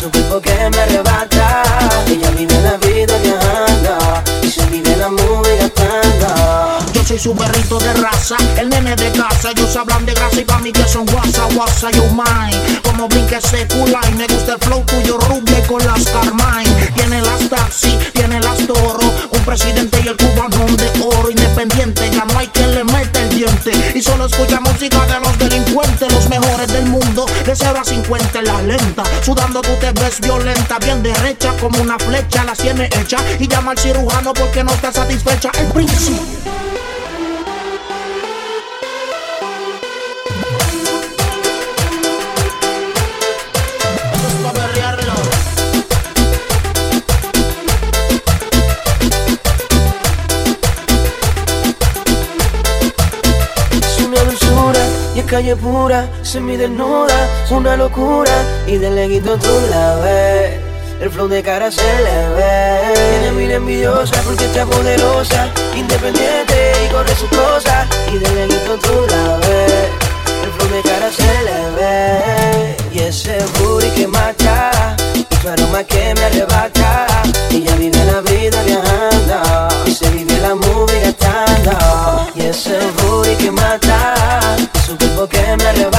Su 0.00 0.08
me 0.08 0.80
arrebata. 0.80 1.62
Ella 2.06 2.30
vive 2.30 2.58
la 2.62 2.76
vida 2.78 3.18
viajando 3.18 4.22
y 4.42 4.50
se 4.50 4.64
vive 4.66 4.96
la 4.96 5.10
movie. 5.10 5.50
Yo 6.92 7.04
soy 7.04 7.18
su 7.18 7.34
perrito 7.34 7.78
de 7.78 7.92
raza, 7.94 8.36
el 8.58 8.68
nene 8.70 8.96
de 8.96 9.12
casa. 9.12 9.50
Ellos 9.50 9.76
hablan 9.76 10.06
de 10.06 10.14
grasa 10.14 10.40
y 10.40 10.44
pa' 10.44 10.58
mí 10.58 10.72
que 10.72 10.84
son 10.88 11.04
guasa, 11.06 11.44
guasa, 11.54 11.90
yo 11.90 12.04
mine. 12.10 12.80
Como 12.82 13.08
brinque 13.08 13.36
ese 13.36 13.66
y 13.70 14.14
me 14.14 14.26
gusta 14.26 14.54
el 14.54 14.58
flow 14.60 14.82
tuyo 14.84 15.18
rubia 15.18 15.66
con 15.66 15.84
las 15.86 16.04
Carmine. 16.04 16.92
Tiene 16.94 17.20
las 17.22 17.48
taxi, 17.48 17.96
tiene 18.12 18.40
las 18.40 18.66
toro. 18.66 19.00
Un 19.32 19.40
presidente 19.44 20.00
y 20.04 20.08
el 20.08 20.16
cubano 20.16 20.64
de 20.76 20.90
oro 21.04 21.30
independiente. 21.30 22.10
Ya 22.10 22.24
no 22.24 22.38
hay 22.38 22.48
quien 22.48 22.74
le 22.74 22.84
mete 22.84 23.20
el 23.20 23.28
diente. 23.30 23.92
Y 23.94 24.02
solo 24.02 24.26
escucha 24.26 24.60
música 24.60 25.04
de 25.06 25.20
los 25.20 25.38
delincuentes, 25.38 26.09
De 27.50 27.56
0 27.56 27.80
a 27.80 27.84
50 27.84 28.38
en 28.38 28.44
la 28.44 28.62
lenta. 28.62 29.02
Sudando 29.24 29.60
tú 29.60 29.70
te 29.80 29.90
ves 29.90 30.20
violenta, 30.20 30.78
bien 30.78 31.02
derecha 31.02 31.52
como 31.60 31.82
una 31.82 31.98
flecha. 31.98 32.44
Las 32.44 32.58
tiene 32.58 32.84
hecha 32.84 33.18
y 33.40 33.48
llama 33.48 33.72
al 33.72 33.78
cirujano 33.78 34.32
porque 34.32 34.62
no 34.62 34.70
está 34.70 34.92
satisfecha. 34.92 35.50
El 35.58 35.66
príncipe. 35.72 36.69
Calle 55.30 55.54
pura, 55.54 56.08
desnuda, 56.24 57.28
una 57.50 57.76
locura 57.76 58.32
y 58.66 58.78
de 58.78 58.90
leguito 58.90 59.38
tú 59.38 59.54
la 59.70 59.94
ves. 60.02 60.58
El 61.00 61.08
flow 61.08 61.28
de 61.28 61.40
cara 61.40 61.70
se 61.70 61.82
le 61.82 62.28
ve. 62.34 62.94
Tiene 62.94 63.30
mira 63.36 63.54
envidiosa 63.54 64.20
porque 64.22 64.46
está 64.46 64.66
poderosa, 64.66 65.48
independiente 65.76 66.72
y 66.84 66.92
corre 66.92 67.14
sus 67.14 67.30
cosas 67.30 67.86
y 68.12 68.18
de 68.18 68.28
leguito 68.28 68.76
tú 68.82 69.06
la 69.08 69.36
ves. 69.36 69.88
El 70.42 70.50
flow 70.50 70.68
de 70.68 70.82
cara 70.82 71.10
se 71.12 71.32
le 71.46 71.60
ve 71.78 72.76
y 72.92 72.98
ese 72.98 73.38
booty 73.60 73.88
que 73.90 74.08
mata 74.08 74.96
tu 75.40 75.48
aroma 75.48 75.84
que 75.84 76.12
me 76.12 76.24
arrebata. 76.24 77.06
Ella 77.50 77.76
vive 77.76 78.04
la 78.04 78.20
vida 78.22 78.62
viajando 78.64 79.68
y 79.86 79.94
se 79.94 80.10
vive 80.10 80.36
la 80.40 80.56
movie 80.56 81.00
gastando 81.02 82.26
y 82.34 82.46
ese 82.46 82.78
su 84.90 84.98
cuerpo 84.98 85.28
que 85.28 85.38
me 85.56 85.89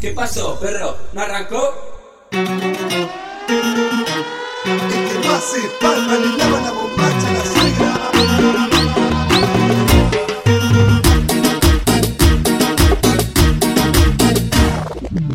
¿Qué 0.00 0.12
pasó, 0.12 0.58
perro? 0.60 0.96
¿No 1.12 1.20
arrancó? 1.22 1.74
Hace 5.34 5.60
palma, 5.80 6.14
le 6.14 6.36
lava 6.36 6.60
la 6.60 6.70
bombacha 6.70 7.32
la 7.32 7.44
suegra. 7.44 8.10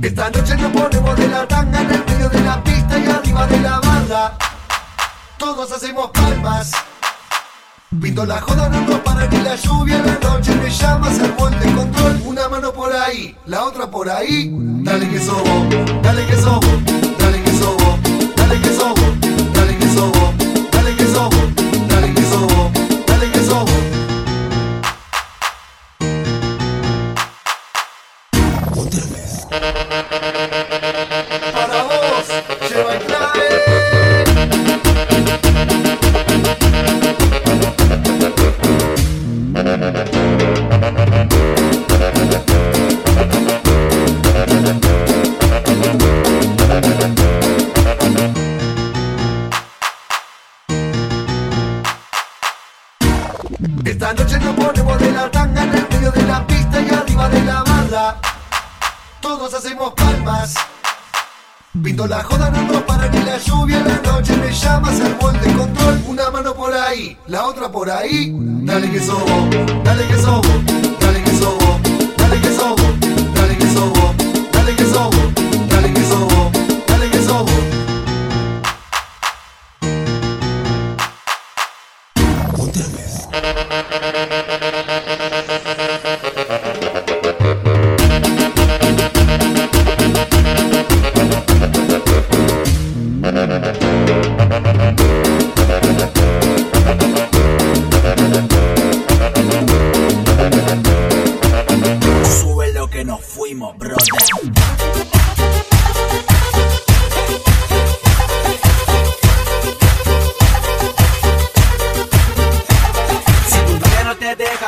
Esta 0.02 0.30
noche 0.30 0.56
nos 0.56 0.72
ponemos 0.72 1.18
de 1.18 1.28
la 1.28 1.46
tanga 1.46 1.82
en 1.82 1.92
el 1.92 2.06
medio 2.06 2.30
de 2.30 2.42
la 2.42 2.64
pista 2.64 3.00
y 3.00 3.10
arriba 3.10 3.48
de 3.48 3.60
la 3.60 3.80
banda. 3.82 4.38
Todos 5.38 5.74
hacemos 5.74 6.10
palmas. 6.12 6.72
Pinto 8.02 8.26
la 8.26 8.42
joda, 8.42 8.70
no 8.70 9.04
para 9.04 9.28
ni 9.28 9.38
la 9.42 9.56
lluvia 9.56 9.98
en 9.98 10.06
la 10.06 10.20
noche 10.20 10.56
me 10.56 10.70
llama, 10.70 11.12
se 11.12 11.22
armó 11.24 11.48
el 11.48 11.60
descontrol. 11.60 12.22
Una 12.26 12.50
mano 12.50 12.74
por 12.74 12.92
ahí, 12.94 13.36
la 13.46 13.64
otra 13.66 13.90
por 13.90 14.10
ahí. 14.10 14.50
Dale 14.84 15.10
que 15.10 15.20
sobo, 15.20 15.68
dale 16.02 16.26
que 16.26 16.36
sobo, 16.36 16.68
dale 17.18 17.42
que 17.42 17.52
sobo, 17.58 18.00
dale 18.36 18.60
que 18.62 18.70
sobo, 18.74 19.14
dale 19.54 19.78
que 19.78 19.88
sobo, 19.88 20.34
dale 20.72 20.96
que 20.96 21.06
sobo, 21.06 21.40
dale 21.88 22.14
que 22.14 22.24
sobo, 22.24 22.72
dale 23.08 23.32
que. 23.32 23.44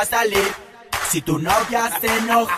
Salir, 0.04 0.52
si 1.10 1.22
tu 1.22 1.38
novia 1.38 1.90
se 2.00 2.06
enojó, 2.06 2.48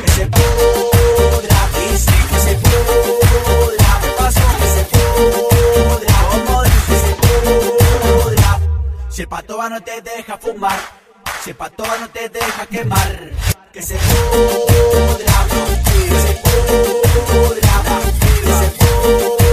que 0.00 0.10
se 0.12 0.26
pudra, 0.26 1.68
sí, 1.96 2.12
que 2.30 2.38
se 2.40 2.54
pudra, 2.54 4.00
¿qué 4.00 4.08
pasó? 4.18 4.40
Que 4.58 4.66
se 4.66 4.84
pudra, 4.84 6.14
como 6.30 6.62
que 6.62 6.96
se 7.04 7.12
pudra. 7.22 8.60
Si 9.10 9.22
el 9.22 9.28
patoba 9.28 9.68
no 9.68 9.80
te 9.82 10.00
deja 10.00 10.38
fumar, 10.38 10.78
si 11.44 11.50
el 11.50 11.56
patoba 11.56 11.98
no 11.98 12.08
te 12.08 12.28
deja 12.28 12.66
quemar, 12.66 13.30
que 13.72 13.82
se 13.82 13.94
pudra, 13.96 15.46
que 16.08 16.20
se 16.20 16.34
pudra, 16.42 17.72
que 18.42 18.52
se 18.52 18.68
pudra, 18.78 19.45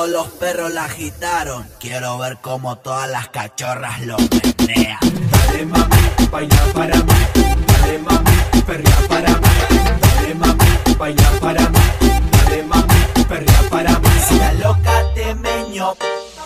Todos 0.00 0.12
los 0.12 0.28
perros 0.28 0.72
la 0.72 0.86
agitaron, 0.86 1.68
quiero 1.78 2.16
ver 2.16 2.38
cómo 2.40 2.76
todas 2.76 3.06
las 3.10 3.28
cachorras 3.28 4.00
lo 4.00 4.16
menean. 4.16 4.98
Dale 5.30 5.66
mami, 5.66 5.96
baila 6.30 6.72
para 6.72 6.96
mí. 6.96 7.12
Dale 7.66 7.98
mami, 7.98 8.62
perrea 8.66 8.96
para 9.10 9.28
mí. 9.28 9.48
Dale 10.00 10.34
mami, 10.36 10.94
baila 10.96 11.30
para 11.38 11.68
mí. 11.68 11.78
Dale 12.32 12.62
mami, 12.62 13.24
perrea 13.28 13.62
para 13.68 13.98
mí. 13.98 14.08
Si 14.26 14.38
la 14.38 14.52
loca 14.54 15.04
te 15.14 15.34
meñó 15.34 15.94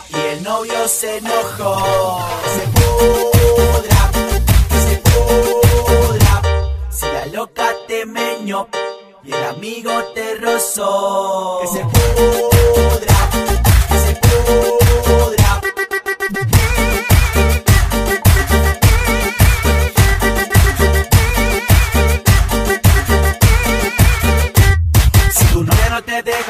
y 0.09 0.16
el 0.16 0.42
novio 0.42 0.88
se 0.88 1.18
enojó, 1.18 2.26
que 2.42 2.50
se 2.50 2.66
pudra, 2.74 4.11
que 4.68 4.80
se 4.80 4.96
pudra. 4.96 6.42
Si 6.90 7.07
la 7.07 7.26
loca 7.26 7.68
te 7.86 8.05
meñó 8.05 8.66
y 9.22 9.32
el 9.32 9.44
amigo 9.44 9.92
te 10.12 10.34
rozó, 10.40 11.61
que 11.62 11.68
se 11.68 11.84
pudra, 11.84 13.13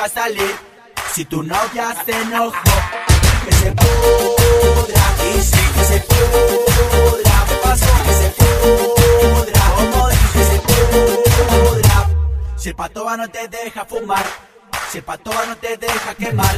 salir, 0.09 0.55
si 1.13 1.25
tu 1.25 1.43
novia 1.43 1.95
se 2.05 2.13
enojó, 2.13 2.53
que 3.45 3.53
se 3.53 3.73
pudra, 3.73 5.03
y 5.29 5.41
sí, 5.43 5.61
que 5.75 5.85
se 5.85 6.01
pudra, 6.01 7.45
¿qué 7.49 7.55
pasó? 7.63 7.87
Que 8.07 8.13
se 8.13 8.29
pudra, 8.39 9.63
como 9.77 10.09
dije, 10.09 10.45
se 10.51 10.59
pudra. 10.61 12.11
Si 12.57 12.69
el 12.69 12.75
patoba 12.75 13.17
no 13.17 13.29
te 13.29 13.49
deja 13.49 13.85
fumar, 13.85 14.25
si 14.91 14.99
el 14.99 15.05
patoba 15.05 15.47
no 15.47 15.57
te 15.57 15.77
deja 15.77 16.15
quemar, 16.15 16.57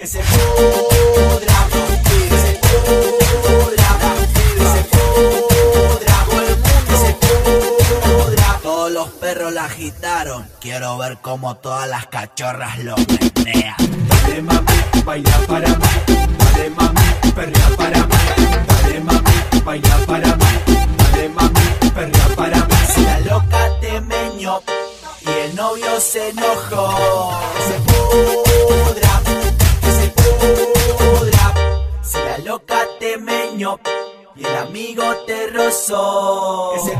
que 0.00 0.06
se 0.06 0.18
pudra, 0.20 1.68
que 2.04 2.36
se 2.38 2.52
pudra, 2.56 3.88
que 4.56 4.64
se 4.64 4.82
pudra, 4.84 6.24
todo 6.24 6.40
el 6.40 6.56
mundo 6.56 6.92
se 7.04 7.12
pudra. 7.20 8.60
Todos 8.62 8.90
los 8.92 9.08
perros 9.10 9.52
la 9.52 9.66
agitaron, 9.66 10.48
quiero 10.58 10.96
ver 10.96 11.18
cómo 11.20 11.56
todas 11.56 11.86
las 11.86 12.06
cachorras 12.06 12.78
lo 12.78 12.96
menean. 12.96 13.76
Dale 14.08 14.40
mami, 14.40 14.72
baila 15.04 15.38
para 15.46 15.68
mí. 15.68 15.86
Dale 16.38 16.70
mami, 16.70 17.00
perrea 17.34 17.68
para 17.76 17.98
mí. 18.06 18.16
Dale 18.68 19.00
mami, 19.00 19.60
baila 19.62 19.96
para 20.06 20.36
mí. 20.36 20.46
Dale 20.96 21.28
mami, 21.28 21.60
perrea 21.94 22.28
para 22.36 22.56
mí. 22.56 22.74
Si 22.94 23.02
la 23.02 23.20
loca 23.20 23.68
te 23.82 24.00
meñó 24.00 24.62
y 25.20 25.28
el 25.28 25.54
novio 25.54 26.00
se 26.00 26.30
enojó, 26.30 27.38
se 27.68 27.74
pudra, 27.92 29.09
Si 32.02 32.18
la 32.18 32.38
loca 32.38 32.86
te 32.98 33.16
meñó 33.18 33.78
y 34.34 34.44
el 34.44 34.56
amigo 34.56 35.04
te 35.26 35.46
rozó, 35.48 36.72
que 36.74 36.80
se 36.80 36.96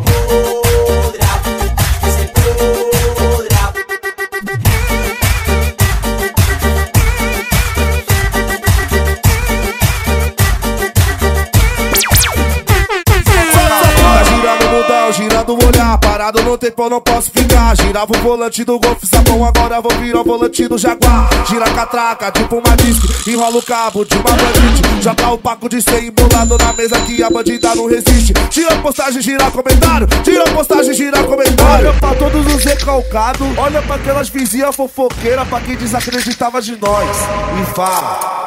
Parado 16.30 16.48
no 16.48 16.56
tempo, 16.56 16.88
não 16.88 17.00
posso 17.00 17.28
ficar. 17.28 17.76
Girava 17.76 18.16
o 18.16 18.20
volante 18.20 18.62
do 18.62 18.78
Golf 18.78 19.02
Sapão, 19.02 19.44
agora 19.44 19.80
vou 19.80 19.90
virar 19.98 20.20
o 20.20 20.24
volante 20.24 20.68
do 20.68 20.78
Jaguar. 20.78 21.28
Gira 21.48 21.64
a 21.64 21.74
catraca, 21.74 22.30
tipo 22.30 22.56
uma 22.56 22.76
disque. 22.76 23.30
Enrola 23.30 23.58
o 23.58 23.62
cabo 23.62 24.04
de 24.04 24.14
uma 24.14 24.30
bandite. 24.30 25.02
Joga 25.02 25.30
o 25.30 25.38
paco 25.38 25.68
de 25.68 25.82
ser 25.82 26.04
embolado 26.04 26.56
na 26.56 26.72
mesa 26.72 27.00
que 27.00 27.20
a 27.20 27.28
bandida 27.28 27.74
não 27.74 27.88
resiste. 27.88 28.32
Tira 28.48 28.76
postagem, 28.76 29.20
gira 29.20 29.50
comentário. 29.50 30.06
Tira 30.22 30.44
postagem, 30.44 30.94
gira 30.94 31.24
comentário. 31.24 31.88
Olha 31.88 31.98
pra 31.98 32.14
todos 32.14 32.54
os 32.54 32.64
recalcados. 32.64 33.58
Olha 33.58 33.82
pra 33.82 33.96
aquelas 33.96 34.28
vizinhas 34.28 34.76
fofoqueiras. 34.76 35.48
Pra 35.48 35.60
quem 35.60 35.74
desacreditava 35.74 36.62
de 36.62 36.80
nós. 36.80 37.16
E 37.60 37.74
fala. 37.74 38.40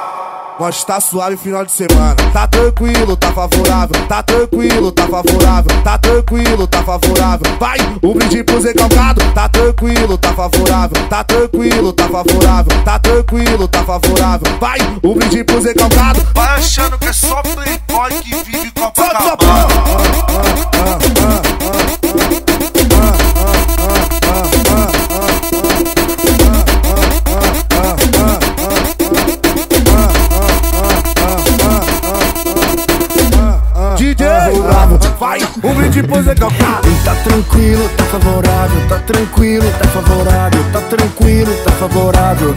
Nós 0.59 0.83
tá 0.83 1.01
suave 1.01 1.35
final 1.35 1.65
de 1.65 1.71
semana. 1.71 2.15
Tá 2.31 2.45
tranquilo, 2.45 3.17
tá 3.17 3.31
favorável. 3.33 4.07
Tá 4.07 4.21
tranquilo, 4.21 4.91
tá 4.91 5.07
favorável. 5.07 5.83
Tá 5.83 5.97
tranquilo, 5.97 6.67
tá 6.67 6.83
favorável. 6.83 7.57
Vai, 7.59 7.72
um 8.01 8.13
brinde 8.13 8.43
pro 8.43 8.59
Zé 8.61 8.73
Calcado. 8.73 9.21
Tá 9.33 9.47
tranquilo, 9.49 10.17
tá 10.17 10.33
favorável. 10.33 11.07
Tá 11.07 11.23
tranquilo, 11.23 11.93
tá 11.93 12.07
favorável. 12.07 12.83
Tá 12.83 12.99
tranquilo, 12.99 13.67
tá 13.67 13.83
favorável. 13.83 14.59
Vai, 14.59 14.77
um 15.03 15.13
brinde 15.13 15.43
pro 15.43 15.61
Zé 15.61 15.73
Calcado. 15.73 16.25
Vai 16.33 16.59
achando 16.59 16.97
que 16.97 17.07
é 17.07 17.13
só 17.13 17.41
playboy 17.41 18.11
que 18.21 18.35
vive 18.43 18.71
Copacabana. 18.71 19.67
DJ 20.99 21.32
um 35.61 35.73
brinde 35.75 36.03
pro 36.03 36.23
Zé 36.23 36.35
Calcado. 36.35 36.87
Tá 37.03 37.15
tranquilo, 37.15 37.89
tá 37.97 38.03
favorável, 38.05 38.87
tá 38.87 38.99
tranquilo, 38.99 39.65
tá 39.79 39.87
favorável, 39.89 40.63
tá 40.71 40.81
tranquilo, 40.81 41.53
tá 41.63 41.71
favorável. 41.71 42.55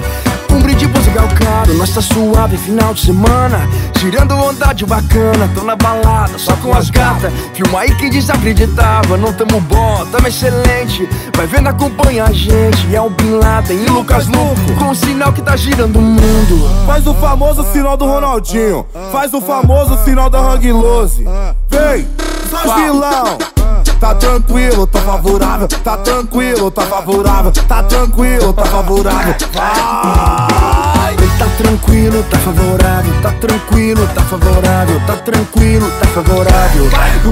Um 0.57 0.61
brinde 0.63 0.89
pro 0.89 1.03
Zé 1.03 1.11
Galcado, 1.11 1.75
nós 1.75 1.91
tá 1.91 2.01
suave 2.01 2.57
final 2.57 2.95
de 2.95 3.03
semana. 3.03 3.69
Tirando 3.93 4.35
onda 4.35 4.73
de 4.73 4.87
bacana, 4.87 5.51
tô 5.55 5.63
na 5.63 5.77
balada, 5.77 6.39
só 6.39 6.57
com 6.57 6.73
as 6.73 6.89
gatas. 6.89 7.31
Filma 7.53 7.81
aí 7.81 7.95
quem 7.97 8.09
desacreditava, 8.09 9.19
não 9.19 9.35
tamo 9.35 9.61
bom, 9.61 10.07
tamo 10.11 10.27
excelente. 10.29 11.07
Vai 11.37 11.47
vendo, 11.47 11.69
acompanha 11.69 12.25
a 12.25 12.33
gente. 12.33 12.95
É 12.95 13.01
o 13.03 13.11
Bin 13.11 13.33
Laden 13.33 13.85
e 13.85 13.91
Lucas 13.91 14.27
Luco, 14.29 14.75
com 14.79 14.93
o 14.93 14.95
sinal 14.95 15.31
que 15.31 15.43
tá 15.43 15.55
girando 15.57 15.99
o 15.99 16.03
mundo. 16.03 16.87
Faz 16.87 17.07
o 17.07 17.13
famoso 17.13 17.63
sinal 17.71 17.99
do 17.99 18.07
Ronaldinho. 18.07 18.87
Faz 19.13 19.35
o 19.35 19.43
famoso 19.43 20.03
sinal 20.05 20.31
da 20.31 20.39
Hang 20.39 20.73
Lose. 20.73 21.23
Vem, 21.69 22.09
faz 22.51 22.75
vilão. 22.81 23.37
Tá 24.01 24.15
tranquilo, 24.15 24.87
tá 24.87 25.01
favorável. 25.01 25.69
Tá 25.69 25.97
tranquilo, 25.97 26.71
tá 26.71 26.83
favorável. 26.83 27.53
Tá 27.53 27.83
tranquilo, 27.83 28.53
tá 28.53 28.65
favorável. 28.65 29.35
Vai! 29.53 31.17
Tá 31.39 31.47
tranquilo, 31.59 32.23
tá 32.31 32.39
favorável, 32.39 33.13
tá 33.23 33.31
tranquilo, 33.33 34.09
tá 34.15 34.23
favorável, 34.23 35.01
tá 35.07 35.17
tranquilo, 35.17 35.91
tá 36.01 36.07
favorável. 36.07 36.85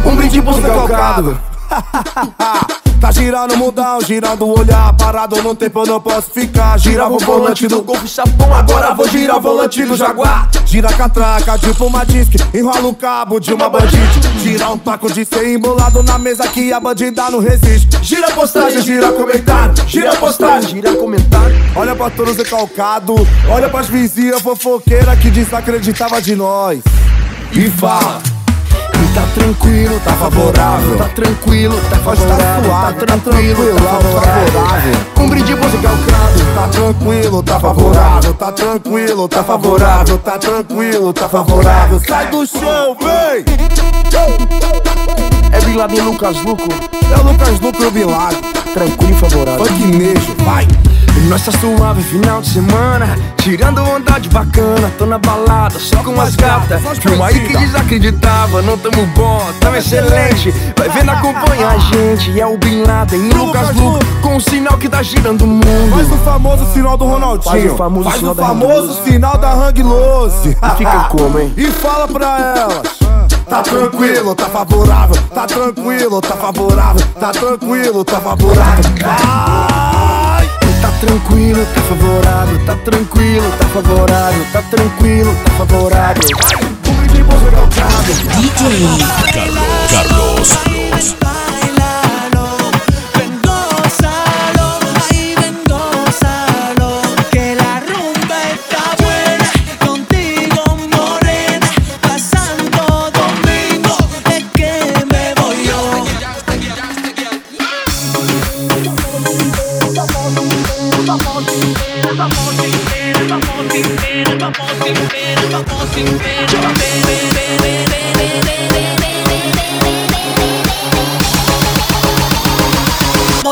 Um 0.05 0.17
brinde 0.17 0.43
pro 0.43 0.53
Zé 0.55 0.69
Galcado. 0.69 1.41
Tá 3.05 3.11
girando 3.11 3.52
o 3.52 3.59
mundão, 3.59 4.00
girando 4.00 4.46
o 4.46 4.59
olhar 4.59 4.90
Parado 4.96 5.42
no 5.42 5.55
tempo 5.55 5.80
eu 5.80 5.86
não 5.86 6.00
posso 6.00 6.30
ficar. 6.30 6.78
Girava 6.78 7.12
o 7.12 7.18
volante 7.18 7.68
do 7.68 7.82
Golf 7.82 8.07
Chapão 8.07 8.55
Agora 8.55 8.94
vou 8.94 9.07
girar 9.07 9.36
o 9.36 9.40
volante 9.42 9.84
do 9.84 9.94
Jaguar. 9.94 10.48
Gira 10.64 10.88
a 10.88 10.92
catraca, 10.94 11.59
tipo 11.59 11.84
uma 11.84 12.02
disque 12.07 12.38
Enrola 12.55 12.88
o 12.88 12.94
cabo 12.94 13.38
de 13.38 13.52
uma 13.52 13.68
bandite. 13.68 14.22
Gira 14.42 14.70
um 14.70 14.78
taco 14.78 15.12
de 15.12 15.22
ser 15.26 15.52
embolado 15.52 16.02
na 16.02 16.18
mesa 16.18 16.48
Que 16.48 16.72
a 16.72 16.80
bandida 16.80 17.30
não 17.30 17.40
resiste. 17.40 18.02
Gira 18.02 18.30
postagem, 18.30 18.80
gira 18.80 19.12
comentário. 19.12 19.74
Gira 19.86 20.16
postagem, 20.16 20.70
gira 20.70 20.96
comentário. 20.96 21.55
Olha 21.76 21.94
pra 21.94 22.09
todos 22.09 22.38
recalcado 22.38 23.14
Olha 23.50 23.68
pras 23.68 23.86
vizinhas 23.86 24.40
fofoqueiras 24.40 25.18
Que 25.18 25.28
desacreditava 25.30 26.22
de 26.22 26.34
nós. 26.34 26.80
E 27.52 27.68
fala 27.68 28.22
Tá 29.14 29.22
tranquilo, 29.32 30.01
tá 30.05 30.12
favorável. 30.12 30.97
Tá 30.97 31.09
tranquilo, 31.09 31.80
tá 31.88 31.97
favorável. 31.97 32.70
Tá 32.70 32.92
tranquilo, 32.92 33.74
tá 33.76 34.01
favorável. 34.01 34.95
Um 35.18 35.28
brinde 35.28 35.57
pro 35.57 35.68
Zé 35.70 35.76
Galcado. 35.76 36.55
Tá 36.55 36.68
tranquilo, 36.68 37.42
tá 37.42 37.61
favorável. 37.61 38.34
Tá 38.34 38.53
tranquilo, 38.53 39.28
tá 39.28 39.45
favorável. 39.45 40.18
Tá 40.18 40.38
tranquilo, 40.38 41.12
tá 41.12 41.28
favorável. 41.28 42.01
Sai 42.01 42.26
do 42.26 42.47
chão, 42.47 42.97
vem! 43.01 43.45
É 45.53 45.61
Bin 45.61 45.76
Laden 45.76 45.99
e 45.99 46.01
Lucas 46.01 46.42
Luco. 46.42 46.68
É 46.68 47.20
o 47.20 47.30
Lucas 47.30 47.61
Luco 47.61 47.82
e 47.82 47.86
o 47.86 47.90
Bin 47.92 48.05
Laden. 48.05 48.40
Tranquilo 48.72 49.12
e 49.12 49.14
favorável. 49.14 49.64
Funknejo, 49.66 50.34
vai! 50.45 50.66
Nós 51.29 51.43
tá 51.45 51.53
suave 51.53 52.03
final 52.03 52.41
de 52.43 52.49
semana. 52.49 53.17
Tirando 53.39 53.83
onda 53.83 54.19
de 54.19 54.29
bacana 54.31 54.91
Tô 54.99 55.05
na 55.05 55.19
balada 55.19 55.79
só 55.79 56.03
com 56.03 56.19
as 56.21 56.35
gatas. 56.35 56.81
Filma 56.99 57.27
aí 57.27 57.41
que 57.47 57.57
desacreditava 57.57 58.62
Não 58.62 58.79
tamo 58.79 59.07
bom, 59.09 59.43
tamo 59.61 59.77
excelente. 59.77 60.51
Vai 60.77 60.89
vendo, 60.89 61.11
acompanha 61.11 61.69
a 61.69 61.79
gente 61.79 62.41
É 62.41 62.47
o 62.47 62.57
Bin 62.57 62.83
Laden 62.85 63.29
Lucas 63.31 63.75
Luco 63.77 63.99
Com 64.23 64.37
o 64.37 64.41
sinal 64.41 64.79
que 64.79 64.89
tá 64.89 65.03
girando 65.03 65.43
o 65.43 65.47
mundo. 65.47 65.91
Faz 65.91 66.11
o 66.11 66.17
famoso 66.25 66.73
sinal 66.73 66.97
do 66.97 67.05
Ronaldinho. 67.05 67.53
Faz 67.53 67.73
o 67.73 67.77
famoso 67.77 68.05
Faz 68.05 68.19
sinal 68.19 68.33
o 68.33 68.35
da 68.35 68.47
famoso 68.47 68.93
Hang 68.93 69.11
sinal 69.11 69.39
da 69.39 69.53
Hang 69.53 69.83
Lose 69.83 70.49
E 70.51 70.77
fica 70.77 71.05
como, 71.11 71.39
hein? 71.39 71.53
E 71.57 71.67
fala 71.67 72.09
pra 72.09 72.55
elas. 72.57 72.99
Tá 73.49 73.62
tranquilo, 73.62 74.35
tá 74.35 74.47
favorável 74.47 75.17
Tá 75.35 75.47
tranquilo, 75.47 76.21
tá 76.21 76.35
favorável 76.35 77.07
Tá 77.21 77.31
tranquilo, 77.31 78.05
tá 78.05 78.21
favorável. 78.21 78.85
Vai! 79.01 79.84
Tá 81.05 81.11
tranquilo, 81.11 81.66
tá 81.74 81.82
favorável, 81.82 82.64
tá 82.64 82.76
tranquilo, 82.76 83.52
tá 83.59 83.66
favorável, 83.66 84.46
tá 84.55 84.62
tranquilo, 84.62 85.36
tá 85.44 85.50
favorável. 85.52 86.22
DJ 88.40 88.98
Carlos. 89.92 90.48
Carlos. 90.57 91.34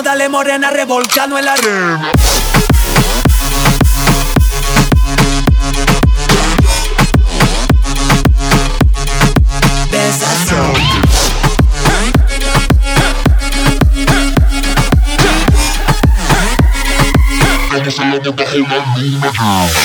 Dale 0.03 0.29
morena, 0.29 0.71
revolcando 0.71 1.39
en 1.39 1.45
la. 1.45 1.55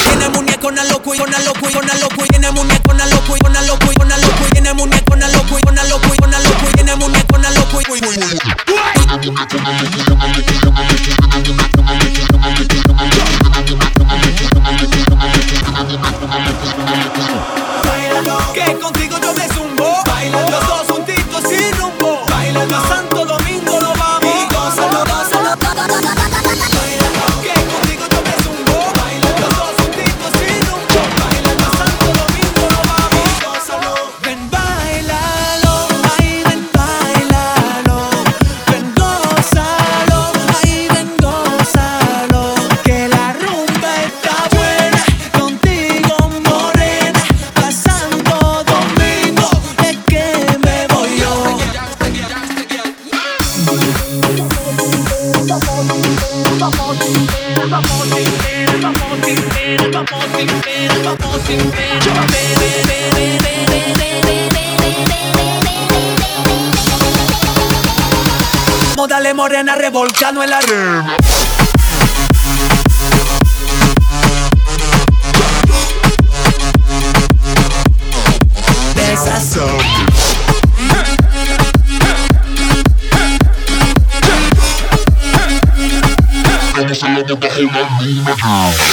Tiene 0.04 0.30
muñeco 0.30 0.72
na 0.72 0.84
loco 0.86 1.14
y 1.16 1.20
una 1.20 1.40
loco 1.40 1.70
y 1.70 1.76
una 1.76 1.94
loco 1.96 2.26
y 2.26 2.28
tiene 2.30 2.52
muñeco 2.52 2.94
na 2.94 3.06
loco 3.06 3.36
y 3.36 3.46
una 3.46 3.62
loco 3.62 3.92
y 3.92 4.02
una 4.02 4.18
loco 4.18 4.44
y 4.48 4.52
tiene 4.52 4.74
muñeco 4.74 5.16
na 5.16 5.28
loco 5.30 5.60
y 5.60 5.70
una 5.70 5.84
loco 5.84 6.08
y 6.16 6.24
una 6.24 6.40
loco 6.40 6.66
y 6.70 6.74
tiene 6.74 6.96
muñeco 6.96 7.38
na 7.38 7.50
loco 7.52 7.82
y 7.82 7.86
Que 16.88 17.07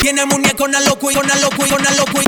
Tiene 0.01 0.25
muñeco 0.27 0.67
na 0.69 0.81
loco 0.81 1.11
y 1.11 1.17
una 1.17 1.35
loco 1.37 1.67
y 1.67 1.73
una 1.73 1.91
loco 1.93 2.21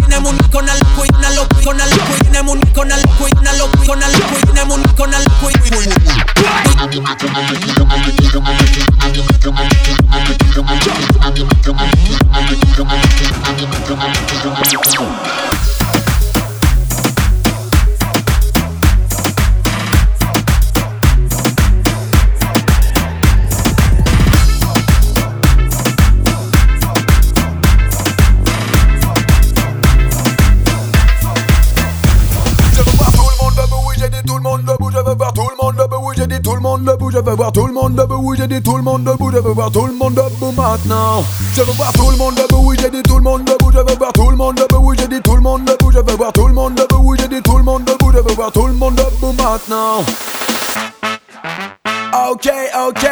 monde 36.77 36.87
debout, 36.87 37.11
je 37.11 37.19
veux 37.19 37.35
voir 37.35 37.53
tout 37.53 37.67
le 37.67 37.73
monde 37.73 37.95
debout, 37.95 38.21
oui 38.23 38.37
j'ai 38.39 38.47
dit 38.47 38.63
tout 38.63 38.77
le 38.77 38.83
monde 38.83 39.05
debout, 39.05 39.31
je 39.33 39.39
veux 39.39 39.53
voir 39.53 39.71
tout 39.71 39.87
le 39.87 39.93
monde 39.93 40.15
debout 40.15 40.53
maintenant. 40.53 41.25
Je 41.55 41.63
veux 41.63 41.73
voir 41.73 41.93
tout 41.93 42.11
le 42.11 42.17
monde 42.17 42.35
debout, 42.35 42.75
j'ai 42.79 42.91
dit 42.91 43.03
tout 43.03 43.17
le 43.17 43.23
monde 43.23 43.45
debout, 43.45 43.71
je 43.73 43.79
veux 43.79 43.97
voir 43.97 44.13
tout 44.13 44.31
le 44.31 44.37
monde 44.37 44.57
debout, 44.57 44.95
j'ai 44.99 45.09
dit 45.09 45.21
tout 45.23 45.37
le 45.37 45.41
monde 45.41 45.65
debout, 45.65 45.91
je 45.91 45.99
veux 45.99 46.17
voir 46.17 46.33
tout 46.33 46.49
le 46.49 46.55
monde 46.55 46.75
debout, 46.75 47.17
j'ai 47.19 47.29
dit 47.29 47.43
tout 47.43 47.57
le 47.57 47.63
monde 47.63 47.85
debout, 47.85 48.13
je 48.13 48.19
veux 48.19 48.35
voir 48.35 48.53
tout 48.53 48.67
le 48.67 48.73
monde 48.75 48.95
debout 48.95 49.33
maintenant. 49.33 50.05
Ok, 52.31 52.51
ok. 52.89 53.07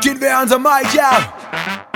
Kid 0.00 0.22
and 0.22 0.62
Mike, 0.62 0.94
yeah. 0.94 1.93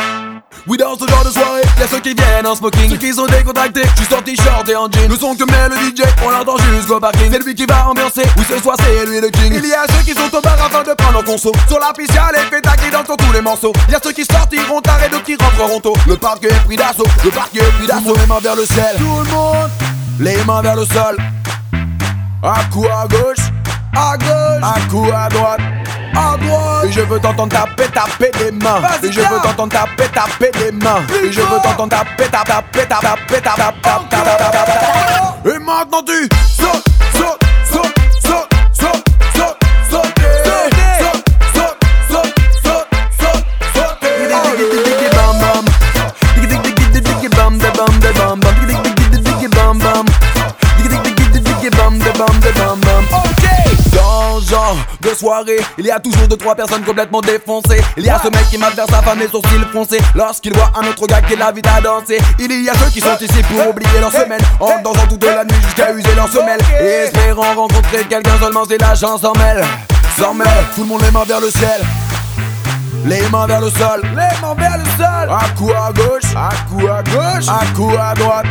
Oui 0.68 0.76
dans 0.76 0.98
ce 0.98 1.06
genre 1.08 1.24
de 1.24 1.30
soirée, 1.30 1.62
y'a 1.80 1.88
ceux 1.88 2.00
qui 2.00 2.12
viennent 2.12 2.46
en 2.46 2.54
smoking, 2.54 2.90
ceux 2.90 2.96
qui 2.98 3.14
sont 3.14 3.24
décontractés, 3.24 3.84
juste 3.96 4.12
en 4.12 4.20
t-shirt 4.20 4.68
et 4.68 4.76
en 4.76 4.90
jean. 4.90 5.08
Le 5.08 5.16
son 5.16 5.34
que 5.34 5.44
met 5.44 5.68
le 5.70 5.76
DJ, 5.76 6.02
on 6.22 6.28
l'entend 6.28 6.58
jusqu'au 6.74 7.00
parking. 7.00 7.32
C'est 7.32 7.42
lui 7.42 7.54
qui 7.54 7.64
va 7.64 7.88
ambiancer, 7.88 8.24
oui 8.36 8.44
ce 8.46 8.58
soir 8.62 8.76
c'est 8.78 9.06
lui 9.06 9.18
le 9.18 9.30
king. 9.30 9.50
Il 9.54 9.66
y 9.66 9.72
a 9.72 9.86
ceux 9.88 10.04
qui 10.04 10.12
sont 10.12 10.28
au 10.36 10.40
bar 10.42 10.58
afin 10.62 10.82
de 10.82 10.92
prendre 10.92 11.20
en 11.20 11.22
conso. 11.22 11.52
Sur 11.68 11.78
la 11.78 11.94
piste 11.94 12.14
y'a 12.14 12.28
les 12.34 12.44
fêtas 12.54 12.76
qui 12.76 12.90
dansent 12.90 13.16
tous 13.16 13.32
les 13.32 13.40
morceaux. 13.40 13.72
Y'a 13.88 13.98
ceux 14.02 14.12
qui 14.12 14.26
sortiront 14.26 14.82
tard 14.82 15.02
et 15.02 15.08
d'autres 15.08 15.24
qui 15.24 15.36
rentreront 15.36 15.80
tôt. 15.80 15.94
Le 16.06 16.18
parc 16.18 16.44
est 16.44 16.64
pris 16.66 16.76
d'assaut, 16.76 17.06
le 17.24 17.30
parc 17.30 17.56
est 17.56 17.72
pris 17.78 17.86
d'assaut. 17.86 18.14
Les 18.14 18.26
mains 18.26 18.40
vers 18.40 18.56
le 18.56 18.66
ciel, 18.66 18.96
tout 18.98 19.22
le 19.24 19.30
monde, 19.30 19.70
les 20.20 20.44
mains 20.44 20.60
vers 20.60 20.76
le 20.76 20.84
sol. 20.84 21.16
À 22.42 22.64
coup 22.70 22.84
à 22.84 23.06
gauche, 23.08 23.46
à 23.96 24.18
gauche, 24.18 24.62
à 24.62 24.80
coup 24.90 25.06
à 25.14 25.28
droite. 25.30 25.60
À 26.14 26.36
droite. 26.36 26.84
Et 26.84 26.92
je 26.92 27.00
veux 27.00 27.18
t'entendre 27.18 27.48
taper, 27.48 27.88
taper 27.88 28.30
des 28.38 28.50
mains. 28.52 28.82
Et 29.02 29.12
je 29.12 29.20
veux 29.20 29.40
t'entendre 29.42 29.72
taper, 29.72 30.08
taper 30.12 30.50
des 30.58 30.72
mains. 30.72 31.02
Et 31.22 31.32
je 31.32 31.40
veux 31.40 31.58
t'entendre 31.62 31.88
taper, 31.88 32.28
taper, 32.30 32.52
taper, 32.52 32.86
taper, 32.86 33.40
taper, 33.40 33.40
taper, 33.42 33.72
taper, 33.82 34.50
taper. 34.52 35.54
Et 35.54 35.58
maintenant 35.58 36.02
tu 36.06 36.28
sautes, 36.46 36.84
sautes, 37.14 37.40
de 55.00 55.14
soirée, 55.14 55.60
il 55.78 55.86
y 55.86 55.90
a 55.90 55.98
toujours 56.00 56.28
deux 56.28 56.36
trois 56.36 56.54
personnes 56.54 56.82
complètement 56.82 57.20
défoncées. 57.20 57.82
Il 57.96 58.04
y 58.04 58.10
a 58.10 58.18
ce 58.22 58.28
mec 58.28 58.48
qui 58.50 58.58
m'a 58.58 58.70
vers 58.70 58.86
sa 58.86 59.02
femme 59.02 59.18
les 59.18 59.28
sourcils 59.28 59.64
foncés 59.72 60.00
lorsqu'il 60.14 60.54
voit 60.54 60.72
un 60.76 60.86
autre 60.86 61.06
gars 61.06 61.20
qui 61.22 61.36
l'invite 61.36 61.66
à 61.66 61.80
danser. 61.80 62.18
Il 62.38 62.52
y 62.62 62.68
a 62.68 62.74
ceux 62.74 62.90
qui 62.90 63.00
sont 63.00 63.16
ici 63.20 63.42
pour 63.48 63.68
oublier 63.68 64.00
leur 64.00 64.12
semaine 64.12 64.40
en 64.60 64.80
dansant 64.82 65.06
toute 65.08 65.24
la 65.24 65.44
nuit 65.44 65.62
jusqu'à 65.64 65.92
user 65.92 66.14
leur 66.14 66.28
semelle 66.28 66.60
et 66.80 67.04
espérant 67.06 67.54
rencontrer 67.54 68.04
quelqu'un 68.08 68.38
seulement 68.40 68.64
si 68.64 68.78
la 68.78 68.94
chance 68.94 69.20
s'en 69.22 69.32
mêle. 69.34 69.64
S'en 70.18 70.34
mêle, 70.34 70.48
tout 70.74 70.82
le 70.82 70.88
monde 70.88 71.02
les 71.02 71.10
mains 71.10 71.24
vers 71.24 71.40
le 71.40 71.50
ciel. 71.50 71.80
Les 73.08 73.26
mains 73.30 73.46
vers 73.46 73.62
le 73.62 73.70
sol, 73.70 74.02
les 74.10 74.40
mains 74.42 74.54
vers 74.54 74.76
le 74.76 74.84
sol. 74.84 75.30
À 75.30 75.48
coup 75.56 75.70
à 75.70 75.90
gauche, 75.94 76.30
à 76.36 76.50
coup 76.68 76.86
à 76.86 77.02
gauche, 77.02 77.48
à 77.48 77.64
coup 77.74 77.90
à 77.98 78.12
droite, 78.12 78.44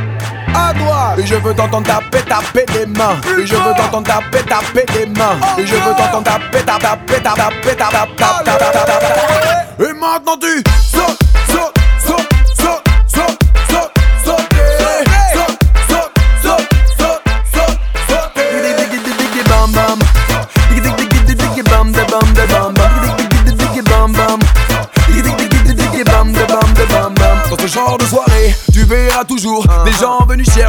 à 0.56 0.74
droite. 0.74 1.20
Et 1.20 1.28
je 1.28 1.36
veux 1.36 1.54
t'entendre 1.54 1.86
taper, 1.86 2.24
taper 2.24 2.66
des 2.74 2.88
mains. 2.88 3.18
Et 3.40 3.46
je 3.46 3.54
veux 3.54 3.74
t'entendre 3.76 4.08
taper, 4.08 4.44
taper 4.44 4.86
des 4.94 5.06
mains. 5.06 5.38
Et 5.60 5.68
je 5.68 5.76
veux 5.76 5.94
t'entendre 5.96 6.24
taper, 6.24 6.66
taper, 6.66 6.80
taper, 6.80 7.22
taper, 7.22 7.76
taper, 7.76 7.76
taper, 7.76 8.16
taper, 8.16 8.72
taper. 8.72 9.86
Et 9.88 9.94
maintenant 9.94 10.38
tu 10.42 10.64
sautes, 10.82 11.20
sautes, 11.52 11.78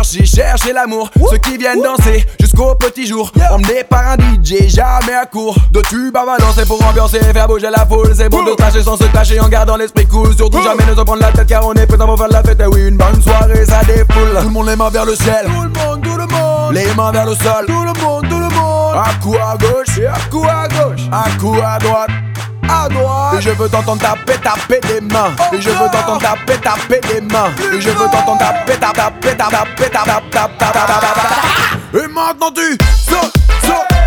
chercher, 0.09 0.27
chercher 0.27 0.73
l'amour. 0.73 1.11
Ceux 1.31 1.39
qui 1.39 1.57
viennent 1.57 1.83
danser 1.83 2.27
jusqu'au 2.41 2.75
petit 2.75 3.07
jour. 3.07 3.31
Emmenés 3.51 3.85
par 3.85 4.09
un 4.09 4.17
DJ, 4.17 4.69
jamais 4.69 5.15
à 5.15 5.27
court. 5.27 5.57
De 5.71 5.81
tubes 5.83 6.17
à 6.17 6.25
balancer 6.25 6.65
pour 6.67 6.83
ambiancer, 6.85 7.21
faire 7.21 7.47
bouger 7.47 7.69
la 7.71 7.87
foule. 7.87 8.13
C'est 8.15 8.29
bon 8.29 8.43
de 8.43 8.55
cracher 8.55 8.83
sans 8.83 8.97
se 8.97 9.05
cacher 9.05 9.41
en 9.41 9.49
gardant 9.49 9.77
l'esprit 9.77 10.07
cool. 10.07 10.35
Surtout 10.37 10.63
jamais 10.63 10.85
ne 10.85 10.95
se 10.95 11.03
prendre 11.03 11.21
la 11.21 11.33
tête 11.33 11.47
car 11.47 11.67
on 11.67 11.75
est 11.75 11.87
présent 11.87 12.07
pour 12.07 12.19
faire 12.19 12.29
la 12.29 12.43
fête. 12.43 12.61
Et 12.61 12.67
oui, 12.67 12.89
une 12.89 12.97
bonne 12.97 13.23
soirée, 13.23 13.65
ça 13.67 13.81
défoule. 13.85 14.39
Tout 14.39 14.45
le 14.45 14.51
monde 14.51 14.69
les 14.69 14.77
mains 14.77 14.91
vers 14.91 15.05
le 15.05 15.15
ciel. 15.15 15.47
Tout 15.47 15.63
le 15.63 15.69
monde, 15.69 16.03
tout 16.03 16.17
le 16.17 16.27
monde. 16.27 16.73
Les 16.73 16.95
mains 16.95 17.13
vers 17.13 17.27
le 17.27 17.35
sol. 17.35 17.67
Tout 17.67 17.73
le 17.73 18.01
monde, 18.01 18.29
tout 18.29 18.39
le 18.39 18.49
monde. 18.49 18.97
À 18.97 19.15
coup 19.23 19.37
à 19.37 19.57
gauche, 19.57 19.99
et 19.99 20.07
à 20.07 20.19
coup 20.31 20.45
à 20.45 20.69
gauche. 20.69 21.03
À 21.13 21.31
coup 21.39 21.55
à 21.65 21.79
droite. 21.79 22.11
À 22.69 22.89
droite. 22.89 23.35
Et 23.39 23.41
je 23.41 23.51
veux 23.51 23.69
t'entendre 23.69 24.01
taper, 24.01 24.39
taper 24.39 24.81
des 24.87 25.01
mains. 25.01 25.35
Et 25.53 25.61
je 25.61 25.71
veux 25.71 25.89
t'entendre 25.91 26.21
taper, 26.21 26.59
taper 26.59 27.01
des 27.09 27.21
mains. 27.21 27.51
Et 27.73 27.81
je 27.81 27.91
veux 27.91 28.07
t'entendre 28.07 28.39
taper, 28.39 28.77
taper, 28.79 29.01
taper, 29.03 29.37
taper, 29.37 29.91
taper, 29.91 29.91
taper, 29.91 30.57
taper, 30.59 30.73
taper. 30.73 31.99
Et 31.99 32.09
maintenant 32.09 32.51
tu 32.55 32.77
sautes, 32.95 33.17
sautes, 33.17 33.33
sautes, 33.63 33.73
sautes, 33.73 33.98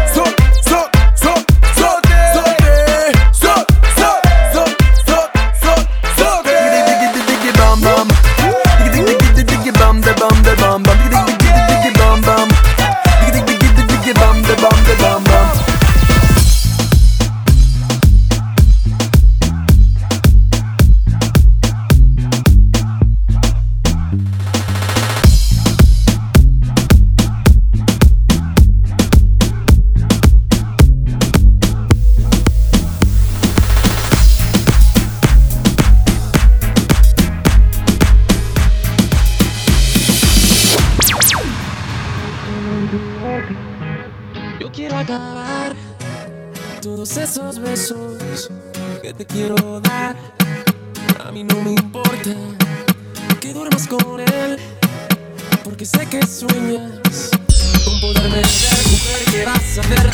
te 49.14 49.26
quiero 49.26 49.82
dar. 49.82 50.16
A 51.26 51.32
mí 51.32 51.44
no 51.44 51.56
me 51.62 51.72
importa 51.72 52.36
que 53.40 53.54
duermas 53.54 53.88
con 53.88 54.20
él, 54.20 54.58
porque 55.64 55.86
sé 55.86 56.06
que 56.08 56.26
sueñas 56.26 57.30
con 57.86 58.00
poderme 58.00 58.44
ser 58.46 58.88
mujer 58.92 59.24
que 59.32 59.46
vas 59.46 59.78
a 59.78 59.88
ver. 59.88 60.12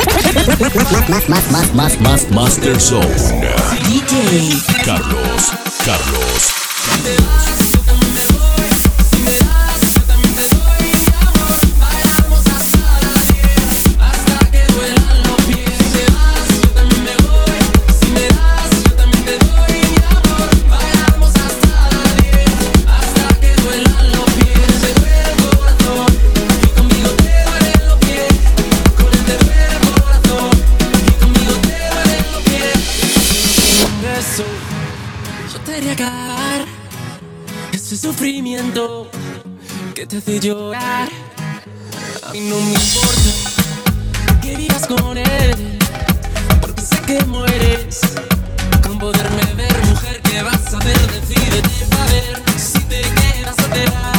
Más, 1.09 1.29
más, 1.29 1.51
más, 1.51 1.73
más, 1.73 2.01
más, 2.01 2.31
Master 2.31 2.79
Zone. 2.79 3.07
DJ 3.87 4.61
Carlos, 4.83 5.51
Carlos. 5.85 7.76
te 40.07 40.17
hace 40.17 40.39
llorar. 40.39 41.09
A 42.23 42.31
mí 42.31 42.39
no 42.41 42.55
me 42.55 42.73
importa 42.73 44.41
que 44.41 44.55
vivas 44.55 44.87
con 44.87 45.17
él, 45.17 45.79
porque 46.61 46.81
sé 46.81 47.01
que 47.01 47.25
mueres 47.25 47.99
con 48.83 48.97
poderme 48.99 49.53
ver, 49.55 49.85
mujer. 49.87 50.21
¿Qué 50.23 50.41
vas 50.43 50.73
a 50.73 50.77
hacer? 50.77 50.97
Decídete 51.11 51.85
para 51.89 52.05
ver 52.05 52.41
si 52.57 52.79
te 52.79 53.01
quedas 53.01 53.59
atrás. 53.59 54.16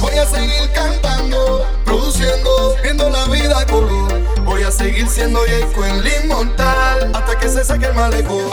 Voy 0.00 0.18
a 0.18 0.26
seguir 0.26 0.72
cantando, 0.72 1.66
produciendo, 1.84 2.76
viendo 2.82 3.08
la 3.08 3.24
vida 3.26 3.64
color. 3.66 4.20
Voy 4.44 4.62
a 4.62 4.70
seguir 4.70 5.08
siendo 5.08 5.40
Jayco 5.46 5.84
en 5.84 6.02
Limontal 6.02 7.12
hasta 7.14 7.38
que 7.38 7.48
se 7.48 7.64
saque 7.64 7.86
el 7.86 7.94
malecón. 7.94 8.50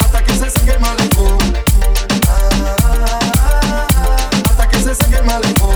Hasta 0.00 0.24
que 0.24 0.32
se 0.34 0.50
saque 0.50 0.70
el 0.72 0.80
malecón. 0.80 1.38
Hasta 4.50 4.68
que 4.68 4.78
se 4.78 4.94
saque 4.94 5.16
el 5.16 5.24
malecón. 5.24 5.69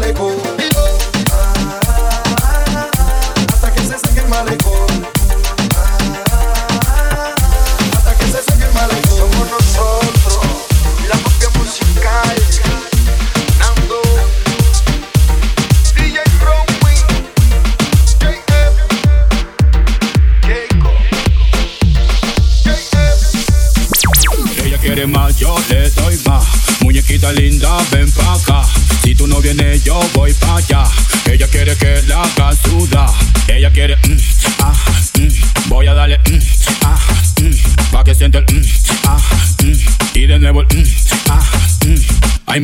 chaleco. 0.00 0.87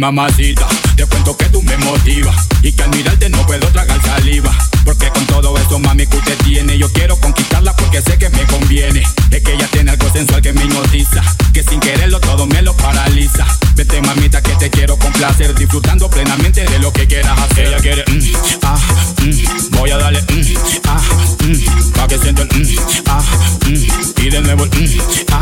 Mamacita, 0.05 0.69
te 0.97 1.07
cuento 1.07 1.35
que 1.35 1.47
tú 1.47 1.63
me 1.63 1.79
motivas 1.79 2.37
y 2.63 2.73
que 2.73 2.83
al 2.83 2.91
mirarte 2.91 3.31
no 3.31 3.39
puedo 3.47 3.67
tragar 3.69 3.99
saliva. 4.03 4.55
Porque 4.85 5.09
con 5.09 5.25
todo 5.25 5.57
eso 5.57 5.79
mami 5.79 6.07
que 6.07 6.19
usted 6.19 6.37
tiene, 6.45 6.77
yo 6.77 6.93
quiero 6.93 7.17
conquistarla 7.17 7.75
porque 7.75 8.03
sé 8.03 8.19
que 8.19 8.29
me 8.29 8.45
conviene. 8.45 9.03
Es 9.31 9.43
que 9.43 9.55
ella 9.55 9.67
tiene 9.69 9.93
algo 9.93 10.13
sensual 10.13 10.43
que 10.43 10.53
me 10.53 10.63
hipnotiza, 10.65 11.23
que 11.55 11.63
sin 11.63 11.81
quererlo 11.81 12.21
todo 12.21 12.47
me 12.47 12.61
lo 12.61 12.77
paraliza. 12.77 13.47
Vete 13.77 14.03
mamita 14.03 14.43
que 14.43 14.55
te 14.57 14.69
quiero 14.69 14.99
complacer, 14.99 15.55
disfrutando 15.55 16.11
plenamente 16.11 16.67
de 16.67 16.79
lo 16.81 16.93
que 16.93 17.07
quieras 17.07 17.41
hacer. 17.41 17.69
Ella 17.69 17.79
quiere, 17.79 18.05
mm, 18.07 18.37
ah, 18.63 18.79
mm, 19.23 19.71
voy 19.71 19.91
a 19.91 19.97
darle, 19.97 20.21
mm, 20.21 20.55
ah, 20.87 21.01
mm, 21.45 21.93
pa' 21.93 22.09
que 22.09 22.19
sienta 22.19 22.43
el, 22.43 22.49
mm, 22.49 22.77
ah, 23.07 23.23
mm, 23.67 24.21
y 24.21 24.29
de 24.29 24.41
nuevo 24.43 24.67
mm. 24.67 25.34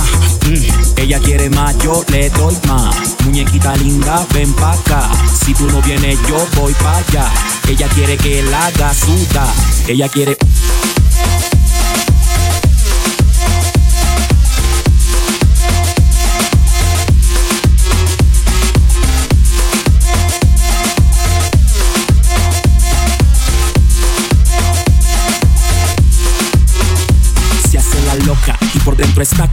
Ella 1.03 1.19
quiere 1.19 1.51
más, 1.51 1.77
yo 1.79 2.05
le 2.13 2.31
doy 2.31 2.57
más. 2.69 3.17
Muñequita 3.25 3.75
linda, 3.75 4.25
ven 4.33 4.53
pa' 4.53 4.73
acá. 4.73 5.11
Si 5.35 5.53
tú 5.53 5.67
no 5.67 5.83
vienes, 5.83 6.17
yo 6.29 6.47
voy 6.55 6.73
pa' 6.75 6.99
allá. 6.99 7.29
Ella 7.69 7.89
quiere 7.89 8.17
que 8.17 8.41
la 8.45 8.67
haga 8.67 8.95
suda. 8.95 9.53
Ella 9.89 10.09
quiere. 10.09 10.37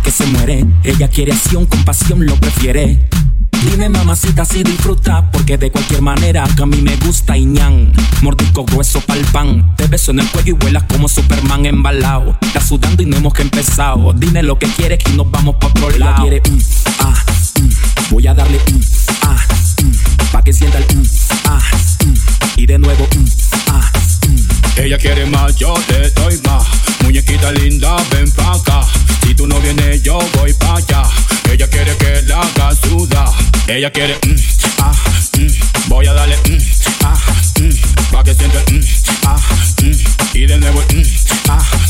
Que 0.09 0.23
se 0.23 0.25
muere. 0.27 0.65
Ella 0.83 1.07
quiere 1.07 1.33
acción, 1.33 1.65
con 1.67 1.83
pasión 1.83 2.25
lo 2.25 2.35
prefiere. 2.35 2.97
Dime 3.63 3.89
mamacita 3.89 4.45
si 4.45 4.63
disfruta 4.63 5.29
Porque 5.31 5.57
de 5.57 5.69
cualquier 5.69 6.01
manera 6.01 6.47
que 6.55 6.63
a 6.63 6.65
mí 6.65 6.77
me 6.81 6.95
gusta 6.95 7.35
Iñan 7.35 7.91
Mordisco 8.21 8.63
grueso 8.63 9.01
pa'l 9.01 9.23
pan. 9.33 9.75
Te 9.75 9.87
beso 9.87 10.11
en 10.11 10.19
el 10.19 10.27
cuello 10.27 10.55
y 10.55 10.57
vuelas 10.57 10.83
como 10.83 11.09
Superman 11.09 11.65
embalado 11.65 12.37
Está 12.41 12.61
sudando 12.61 13.03
y 13.03 13.05
no 13.05 13.17
hemos 13.17 13.33
que 13.33 13.41
empezado. 13.41 14.13
Dime 14.13 14.41
lo 14.41 14.57
que 14.57 14.67
quieres 14.67 14.99
y 15.11 15.17
nos 15.17 15.29
vamos 15.29 15.55
pa' 15.55 15.67
otro 15.67 15.89
lado. 15.91 16.25
Ella 16.25 16.41
quiere 16.41 16.41
mm, 16.49 16.59
ah, 16.99 17.23
mm, 17.61 18.11
Voy 18.11 18.27
a 18.27 18.33
darle 18.33 18.57
mm, 18.57 18.79
ah, 19.23 19.37
mm, 19.83 20.31
Pa' 20.31 20.41
que 20.41 20.53
sienta 20.53 20.77
el 20.77 20.85
mm, 20.85 21.03
ah, 21.45 21.59
mm, 22.05 22.59
Y 22.59 22.65
de 22.65 22.79
nuevo 22.79 23.07
mm, 23.15 23.25
ah, 23.67 23.91
Ella 24.77 24.97
quiere 24.97 25.25
más, 25.27 25.55
yo 25.57 25.73
te 25.87 26.09
doy 26.11 26.39
más. 26.45 26.65
Muñequita 27.03 27.51
linda, 27.51 27.95
ven 28.11 28.31
pa' 28.31 28.55
acá. 28.55 28.81
Ella 33.79 33.91
quiere, 33.91 34.19
mm, 34.27 34.35
ah, 34.79 34.91
mm, 35.37 35.87
voy 35.87 36.05
a 36.05 36.11
darle, 36.11 36.35
mm, 36.49 36.57
ah, 37.05 37.17
mm, 37.61 38.11
pa' 38.11 38.23
que 38.25 38.35
sienta 38.35 38.61
el, 38.67 38.75
mm, 38.75 38.85
ah, 39.23 39.37
mm, 39.81 40.37
y 40.37 40.45
de 40.47 40.57
nuevo, 40.57 40.81
mm, 40.81 41.03
ah. 41.47 41.88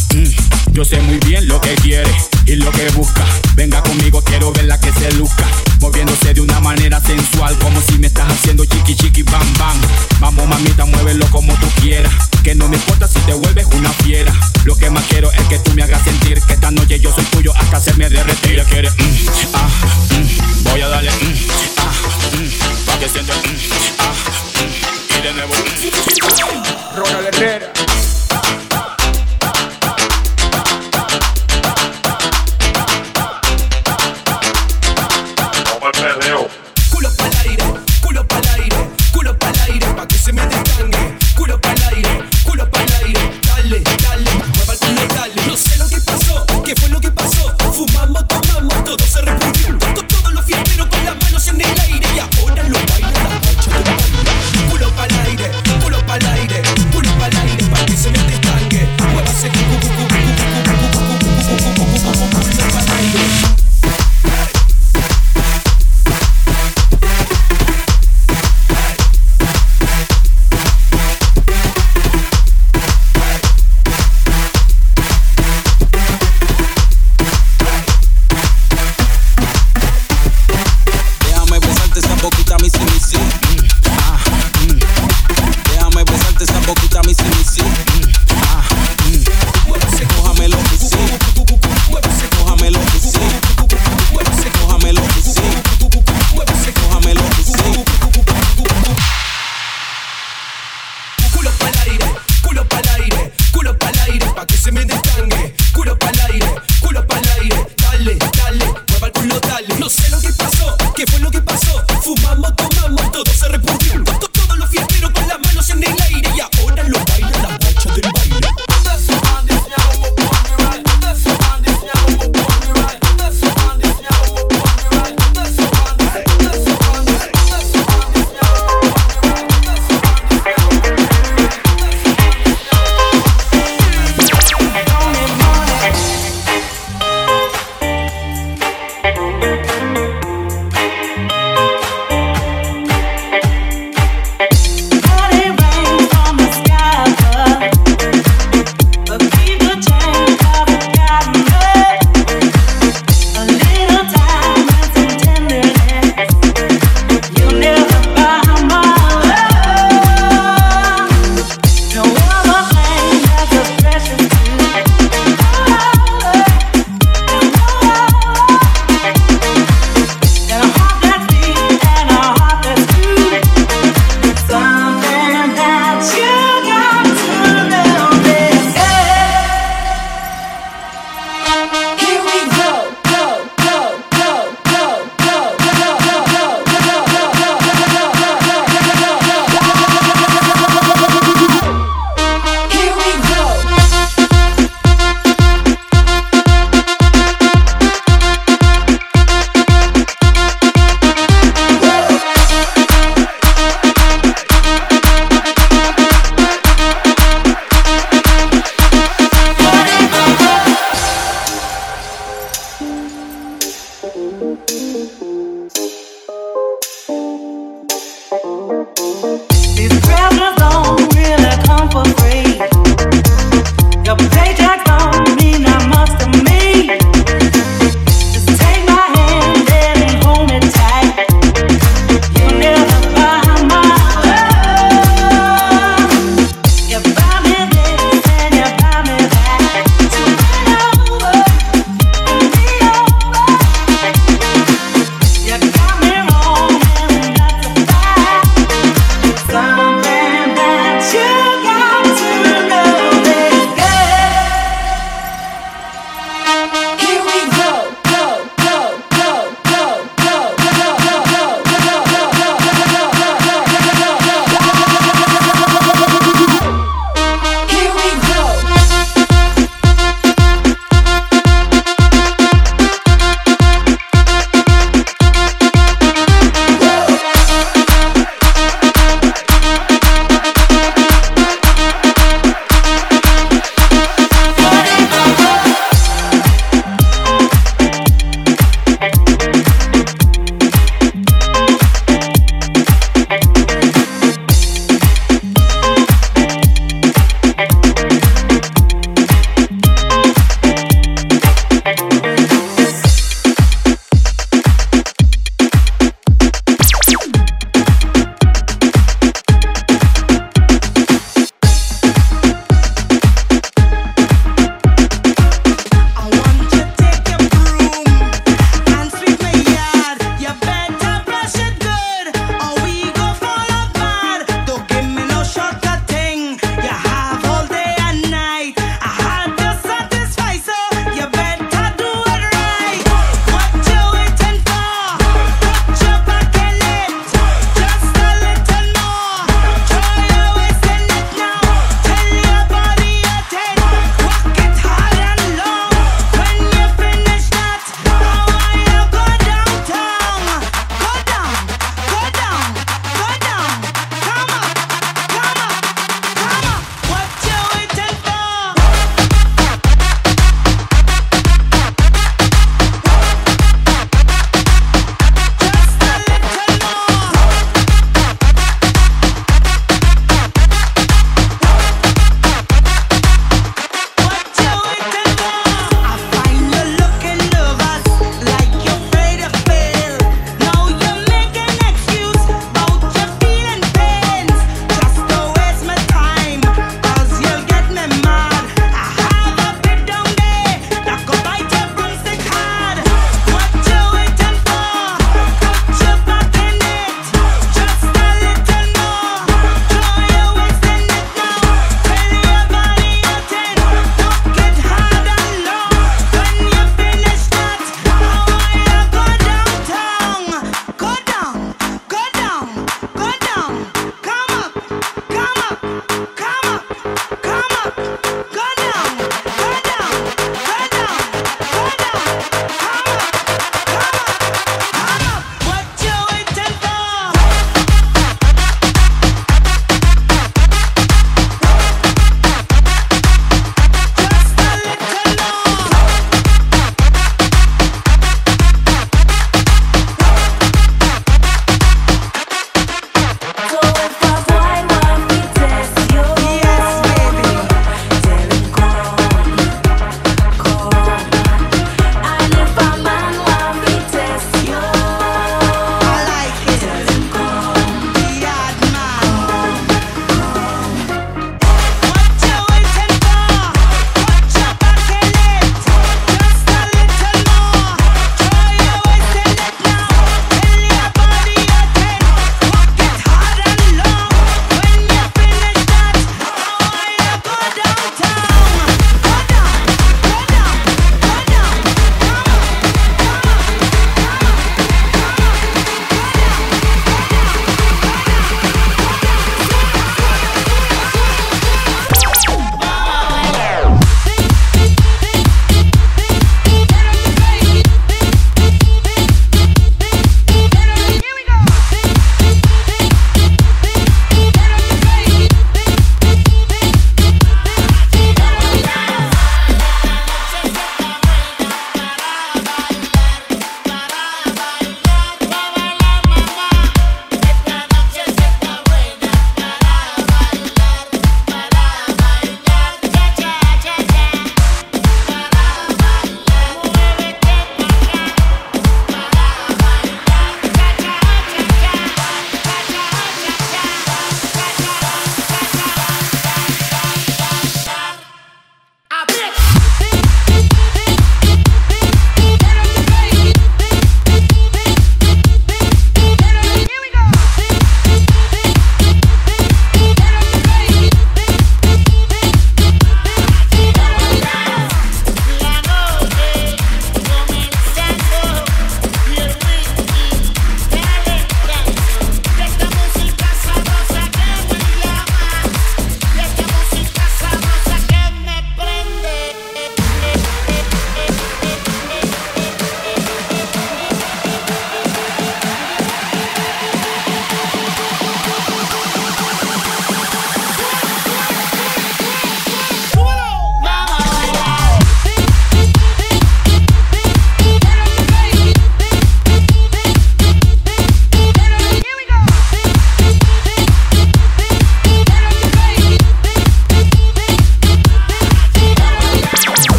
Yo 0.80 0.86
sé 0.86 0.97
muy 1.01 1.17
bien 1.27 1.45
lo 1.45 1.59
que 1.59 1.75
quiere 1.75 2.09
y 2.45 2.55
lo 2.55 2.71
que 2.71 2.88
busca. 2.91 3.25
Venga 3.55 3.84
conmigo, 3.84 4.23
quiero 4.23 4.53
verla 4.53 4.80
que 4.80 4.89
se 4.93 5.11
luzca. 5.11 5.45
Moviéndose 5.82 6.34
de 6.34 6.39
una 6.39 6.61
manera 6.61 7.01
sensual, 7.01 7.53
como 7.59 7.82
si 7.82 7.97
me 7.97 8.07
estás 8.07 8.32
haciendo 8.32 8.63
chiqui 8.63 8.95
chiqui 8.95 9.23
bam 9.23 9.53
bam. 9.57 9.77
Vamos 10.21 10.47
mamita, 10.47 10.86
muévelo 10.86 11.30
como 11.32 11.53
tú 11.55 11.67
quieras. 11.82 12.13
Que 12.45 12.55
no 12.55 12.69
me 12.69 12.77
importa 12.77 13.09
si 13.09 13.19
te 13.19 13.34
vuelves 13.34 13.65
una 13.73 13.91
fiera. 13.91 14.34
Lo 14.63 14.73
que 14.77 14.89
más 14.89 15.03
quiero 15.09 15.30
es 15.34 15.41
que 15.49 15.59
tú 15.59 15.73
me 15.73 15.84
hagas 15.84 16.01
sentir 16.01 16.41
que 16.43 16.53
esta 16.53 16.71
noche 16.71 16.97
yo 16.97 17.13
soy 17.13 17.25
tuyo 17.25 17.51
hasta 17.57 17.75
hacerme 17.75 18.09
derretir. 18.09 18.51
Ella 18.51 18.63
quiere, 18.63 18.89
mm, 18.89 19.27
ah, 19.55 19.69
mm, 20.11 20.63
voy 20.63 20.80
a 20.80 20.88
darle, 20.88 21.11
mm, 21.11 21.36
ah, 21.75 21.91
mm, 22.38 22.86
pa' 22.86 22.99
que 22.99 23.09
sienta, 23.09 23.34
mm, 23.34 23.39
ah, 23.99 24.13
mm, 24.55 25.19
y 25.19 25.21
de 25.23 25.34
nuevo, 25.34 25.53
mm. 25.55 26.95
Ronald 26.95 27.27
Herrera. 27.36 27.89